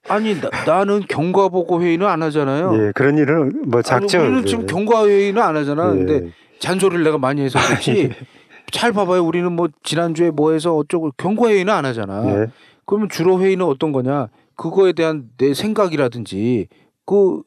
아니 0.08 0.34
나, 0.66 0.84
는 0.84 1.02
경과 1.08 1.48
보고 1.48 1.80
회의는 1.82 2.06
안 2.06 2.22
하잖아요. 2.22 2.72
예, 2.74 2.92
그런 2.94 3.18
일은 3.18 3.62
뭐 3.66 3.82
작죠. 3.82 4.20
우리는 4.20 4.42
예. 4.42 4.44
지금 4.44 4.66
경과 4.66 5.06
회의는 5.06 5.40
안 5.42 5.56
하잖아. 5.56 5.92
예. 5.94 5.98
근데 5.98 6.32
잔소리를 6.58 7.02
내가 7.04 7.18
많이 7.18 7.42
해서 7.42 7.58
그렇지. 7.58 8.10
잘 8.72 8.92
봐봐요. 8.92 9.24
우리는 9.24 9.50
뭐 9.52 9.68
지난주에 9.82 10.30
뭐 10.30 10.52
해서 10.52 10.76
어쩌고 10.76 11.12
경과 11.16 11.48
회의는 11.48 11.72
안 11.72 11.84
하잖아. 11.84 12.24
예. 12.26 12.46
그러면 12.86 13.08
주로 13.08 13.40
회의는 13.40 13.64
어떤 13.64 13.92
거냐? 13.92 14.28
그거에 14.56 14.92
대한 14.92 15.28
내 15.38 15.54
생각이라든지 15.54 16.68
그 17.06 17.42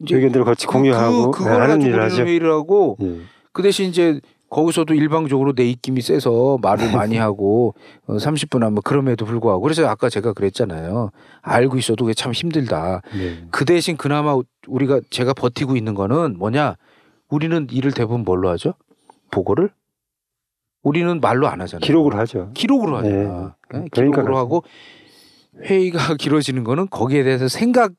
의견들을 0.00 0.44
같이 0.44 0.66
공유하고 0.66 1.30
그, 1.32 1.38
네, 1.38 1.44
그걸 1.44 1.62
하는 1.62 1.76
가지고 1.76 1.90
일을 1.90 2.02
하죠. 2.04 2.22
회의를 2.22 2.50
하고 2.50 2.96
예. 3.02 3.18
그 3.52 3.62
대신 3.62 3.86
이제 3.86 4.20
거기서도 4.50 4.94
일방적으로 4.94 5.52
내 5.52 5.64
입김이 5.68 6.00
세서 6.00 6.58
말을 6.62 6.92
많이 6.92 7.16
하고 7.16 7.74
어, 8.06 8.16
30분 8.16 8.60
하면 8.62 8.80
그럼에도 8.82 9.24
불구하고 9.24 9.60
그래서 9.60 9.86
아까 9.86 10.08
제가 10.08 10.32
그랬잖아요. 10.32 11.10
알고 11.42 11.76
있어도 11.78 12.04
그게 12.04 12.14
참 12.14 12.32
힘들다. 12.32 13.02
네. 13.12 13.46
그 13.50 13.64
대신 13.64 13.96
그나마 13.96 14.38
우리가 14.66 15.00
제가 15.10 15.34
버티고 15.34 15.76
있는 15.76 15.94
거는 15.94 16.38
뭐냐? 16.38 16.76
우리는 17.28 17.66
일을 17.70 17.92
대부분 17.92 18.24
뭘로 18.24 18.48
하죠? 18.50 18.74
보고를? 19.30 19.70
우리는 20.82 21.20
말로 21.20 21.48
안 21.48 21.60
하잖아요. 21.60 21.84
기록을 21.84 22.16
하죠. 22.16 22.50
기록으로 22.54 22.96
하잖아. 22.98 23.16
네. 23.16 23.24
네, 23.24 23.48
그러니까 23.68 24.00
기록으로 24.00 24.38
하고 24.38 24.62
회의가 25.62 26.14
길어지는 26.16 26.64
거는 26.64 26.88
거기에 26.88 27.24
대해서 27.24 27.48
생각 27.48 27.92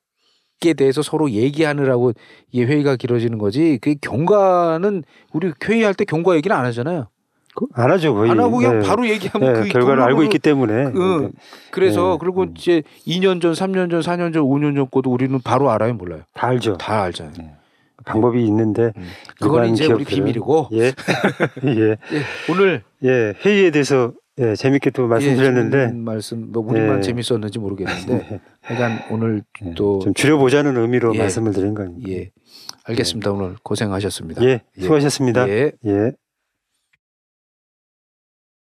에 0.65 0.73
대해서 0.73 1.01
서로 1.01 1.31
얘기하느라고 1.31 2.11
이게 2.51 2.65
회의가 2.65 2.97
길어지는 2.97 3.37
거지. 3.37 3.79
그 3.81 3.95
경과는 4.01 5.03
우리 5.31 5.53
회의할 5.63 5.93
때 5.93 6.03
경과 6.03 6.35
얘기는 6.35 6.53
안 6.55 6.65
하잖아요. 6.65 7.07
그- 7.55 7.65
안 7.73 7.89
하죠 7.91 8.13
거의. 8.13 8.29
안 8.31 8.39
하고 8.41 8.57
그냥 8.57 8.81
예. 8.83 8.87
바로 8.87 9.07
얘기하면 9.07 9.55
예, 9.55 9.61
그 9.61 9.67
결과를 9.69 10.03
알고 10.03 10.23
있기 10.23 10.37
때문에. 10.39 10.91
응. 10.95 11.31
그래서 11.71 12.11
네. 12.13 12.17
그리고 12.19 12.41
음. 12.43 12.53
이제 12.57 12.83
2년 13.07 13.41
전, 13.41 13.53
3년 13.53 13.89
전, 13.89 14.01
4년 14.01 14.33
전, 14.33 14.43
5년 14.43 14.75
전 14.75 14.89
거도 14.91 15.09
우리는 15.11 15.39
바로 15.43 15.71
알아요, 15.71 15.93
몰라요. 15.93 16.23
다 16.33 16.47
알죠. 16.47 16.75
다 16.77 17.03
알잖아요. 17.03 17.51
방법이 18.05 18.43
있는데 18.45 18.91
음. 18.97 19.07
그건 19.39 19.69
이제 19.69 19.85
우리 19.85 20.03
기업들은- 20.03 20.07
비밀이고 20.07 20.69
예. 20.73 20.91
예. 21.65 21.89
예, 21.91 21.97
오늘 22.51 22.83
예. 23.03 23.33
회의에 23.45 23.71
대해서 23.71 24.11
예, 24.39 24.55
재밌게 24.55 24.91
또 24.91 25.07
말씀드렸는데 25.07 25.77
예, 25.81 25.87
말씀 25.93 26.49
뭐 26.53 26.63
우리만 26.65 26.97
예. 26.97 27.01
재밌었는지 27.01 27.59
모르겠는데 27.59 28.39
하여간 28.69 29.05
오늘 29.09 29.41
예, 29.65 29.73
또좀 29.73 30.13
줄여보자는 30.13 30.77
의미로 30.77 31.13
예. 31.15 31.19
말씀을 31.19 31.53
드린 31.53 31.73
거 31.73 31.81
아닙니까? 31.83 32.11
예 32.11 32.31
알겠습니다. 32.83 33.31
오늘 33.31 33.55
고생하셨습니다. 33.63 34.43
예. 34.43 34.61
수고하셨습니다. 34.79 35.49
예. 35.49 35.71
예. 35.85 36.11